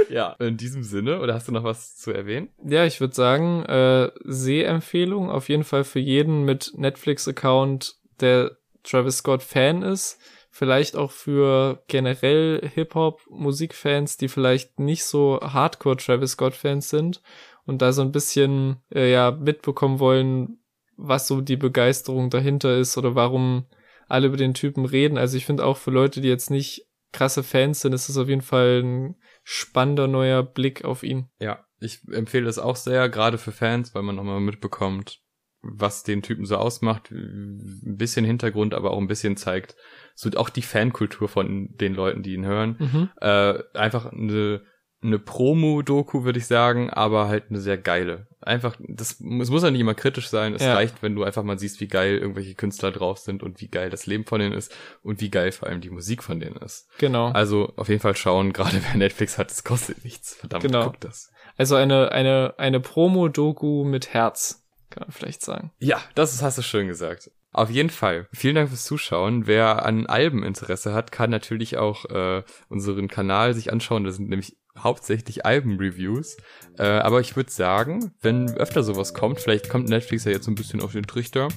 Ja. 0.10 0.36
In 0.40 0.58
diesem 0.58 0.84
Sinne, 0.84 1.22
oder 1.22 1.34
hast 1.34 1.48
du 1.48 1.52
noch 1.52 1.64
was 1.64 1.98
zu 1.98 2.12
erwähnen? 2.12 2.50
Ja, 2.64 2.86
ich 2.86 3.00
würde 3.00 3.16
sagen, 3.16 3.64
äh, 3.66 4.12
Sehempfehlung 4.24 5.30
auf 5.30 5.50
jeden 5.50 5.64
Fall 5.64 5.84
für 5.84 6.00
jeden 6.00 6.44
mit 6.44 6.74
Netflix-Account, 6.76 7.96
der 8.20 8.58
Travis 8.84 9.18
Scott 9.18 9.44
Fan 9.44 9.82
ist. 9.84 10.20
Vielleicht 10.50 10.96
auch 10.96 11.12
für 11.12 11.82
generell 11.88 12.70
Hip-Hop-Musikfans, 12.74 14.18
die 14.18 14.28
vielleicht 14.28 14.80
nicht 14.80 15.06
so 15.06 15.40
Hardcore 15.42 15.98
Travis 15.98 16.32
Scott-Fans 16.32 16.90
sind 16.90 17.22
und 17.66 17.82
da 17.82 17.94
so 17.94 18.02
ein 18.02 18.12
bisschen 18.12 18.78
äh, 18.94 19.12
ja 19.12 19.32
mitbekommen 19.32 20.00
wollen, 20.00 20.60
was 20.98 21.28
so 21.28 21.42
die 21.42 21.58
Begeisterung 21.58 22.30
dahinter 22.30 22.78
ist 22.78 22.98
oder 22.98 23.16
warum 23.16 23.66
alle 24.10 24.28
über 24.28 24.38
den 24.38 24.54
Typen 24.54 24.86
reden. 24.86 25.18
Also 25.18 25.38
ich 25.38 25.46
finde 25.46 25.66
auch 25.66 25.78
für 25.78 25.92
Leute, 25.92 26.20
die 26.20 26.28
jetzt 26.28 26.52
nicht 26.52 26.86
krasse 27.12 27.44
Fans 27.44 27.82
sind, 27.82 27.94
ist 27.94 28.10
es 28.10 28.18
auf 28.18 28.28
jeden 28.28 28.42
Fall 28.42 28.82
ein 28.84 29.16
spannender 29.44 30.08
neuer 30.08 30.44
Blick 30.44 30.86
auf 30.86 31.04
ihn. 31.04 31.30
Ja, 31.40 31.66
ich 31.80 32.02
empfehle 32.12 32.50
es 32.50 32.60
auch 32.60 32.76
sehr, 32.76 33.10
gerade 33.10 33.38
für 33.38 33.52
Fans, 33.52 33.94
weil 33.96 34.04
man 34.04 34.16
nochmal 34.16 34.40
mitbekommt, 34.40 35.22
was 35.62 36.04
den 36.04 36.22
Typen 36.22 36.46
so 36.46 36.58
ausmacht, 36.58 37.12
ein 37.12 37.98
bisschen 37.98 38.26
Hintergrund, 38.26 38.74
aber 38.74 38.92
auch 38.92 39.00
ein 39.00 39.08
bisschen 39.08 39.38
zeigt, 39.38 39.76
so 40.16 40.30
auch 40.38 40.50
die 40.50 40.62
Fankultur 40.62 41.28
von 41.28 41.76
den 41.78 41.94
Leuten, 41.94 42.24
die 42.24 42.34
ihn 42.34 42.46
hören. 42.46 42.76
Mhm. 42.80 43.10
Äh, 43.20 43.60
einfach 43.74 44.12
eine, 44.12 44.64
eine 45.04 45.18
Promo-Doku, 45.20 46.24
würde 46.24 46.38
ich 46.40 46.46
sagen, 46.48 46.90
aber 46.90 47.28
halt 47.28 47.46
eine 47.50 47.60
sehr 47.60 47.78
geile. 47.78 48.28
Einfach, 48.40 48.76
das, 48.80 49.20
es 49.20 49.50
muss 49.50 49.64
ja 49.64 49.72
nicht 49.72 49.82
immer 49.82 49.94
kritisch 49.96 50.30
sein. 50.30 50.54
Es 50.54 50.62
Ja. 50.64 50.74
reicht, 50.76 51.02
wenn 51.02 51.16
du 51.16 51.24
einfach 51.24 51.44
mal 51.44 51.58
siehst, 51.60 51.80
wie 51.80 51.88
geil 51.88 52.18
irgendwelche 52.18 52.54
Künstler 52.56 52.92
drauf 52.92 53.18
sind 53.20 53.42
und 53.44 53.62
wie 53.62 53.68
geil 53.68 53.90
das 53.90 54.06
Leben 54.06 54.26
von 54.26 54.40
denen 54.40 54.54
ist 54.54 54.76
und 55.04 55.20
wie 55.22 55.30
geil 55.32 55.52
vor 55.52 55.68
allem 55.70 55.82
die 55.82 55.90
Musik 55.90 56.24
von 56.24 56.40
denen 56.40 56.56
ist. 56.58 56.88
Genau. 57.00 57.30
Also 57.32 57.74
auf 57.78 57.90
jeden 57.90 58.02
Fall 58.02 58.16
schauen, 58.16 58.54
gerade 58.54 58.82
wer 58.84 58.96
Netflix 58.98 59.38
hat, 59.38 59.52
es 59.52 59.64
kostet 59.64 60.04
nichts. 60.04 60.36
Verdammt, 60.36 60.64
Genau. 60.64 60.86
guckt 60.86 61.04
das. 61.04 61.32
Also 61.58 61.76
eine, 61.76 62.12
eine, 62.12 62.54
eine 62.58 62.80
Promo-Doku 62.80 63.84
mit 63.84 64.14
Herz, 64.14 64.64
kann 64.90 65.02
man 65.08 65.12
vielleicht 65.12 65.42
sagen. 65.42 65.72
Ja, 65.80 66.00
das 66.16 66.42
hast 66.42 66.58
du 66.58 66.62
schön 66.62 66.88
gesagt. 66.88 67.32
Auf 67.54 67.70
jeden 67.70 67.90
Fall. 67.90 68.28
Vielen 68.32 68.56
Dank 68.56 68.70
fürs 68.70 68.86
Zuschauen. 68.86 69.46
Wer 69.46 69.86
an 69.86 70.06
Alben 70.08 70.42
Interesse 70.44 70.94
hat, 70.94 71.12
kann 71.12 71.30
natürlich 71.30 71.78
auch 71.78 72.06
äh, 72.06 72.44
unseren 72.70 73.08
Kanal 73.10 73.54
sich 73.54 73.72
anschauen. 73.74 74.04
Das 74.06 74.16
sind 74.16 74.30
nämlich 74.30 74.56
hauptsächlich 74.80 75.46
Alben-Reviews. 75.46 76.38
Äh, 76.78 76.84
aber 76.84 77.20
ich 77.20 77.36
würde 77.36 77.52
sagen, 77.52 78.14
wenn 78.22 78.52
öfter 78.56 78.84
sowas 78.84 79.14
kommt, 79.14 79.42
vielleicht 79.42 79.68
kommt 79.70 79.90
Netflix 79.90 80.24
ja 80.24 80.32
jetzt 80.32 80.46
so 80.46 80.52
ein 80.52 80.56
bisschen 80.56 80.80
auf 80.82 80.94
den 80.94 81.06
Trichter, 81.06 81.50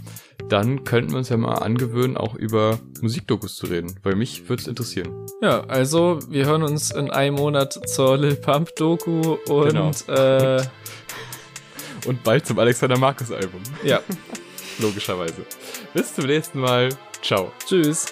dann 0.49 0.83
könnten 0.83 1.13
wir 1.13 1.19
uns 1.19 1.29
ja 1.29 1.37
mal 1.37 1.55
angewöhnen, 1.59 2.17
auch 2.17 2.35
über 2.35 2.81
Musikdokus 3.01 3.55
zu 3.55 3.67
reden. 3.67 3.95
Weil 4.03 4.17
mich 4.17 4.49
würde 4.49 4.63
es 4.63 4.67
interessieren. 4.67 5.27
Ja, 5.41 5.61
also 5.67 6.19
wir 6.29 6.45
hören 6.47 6.65
uns 6.65 6.91
in 6.91 7.09
einem 7.13 7.37
Monat 7.37 7.79
zur 7.89 8.17
Lil 8.19 8.35
Pump 8.35 8.75
Doku 8.75 9.35
und 9.49 9.69
Genau. 9.69 9.91
äh, 10.09 10.61
Und 12.07 12.25
bald 12.25 12.47
zum 12.47 12.59
Alexander 12.59 12.99
Markus 12.99 13.31
Album. 13.31 13.63
ja, 13.85 14.01
Logischerweise. 14.79 15.47
Bis 15.93 16.15
zum 16.15 16.27
nächsten 16.27 16.61
Mal. 16.61 16.89
Ciao. 17.23 17.53
tschüss. 17.67 18.07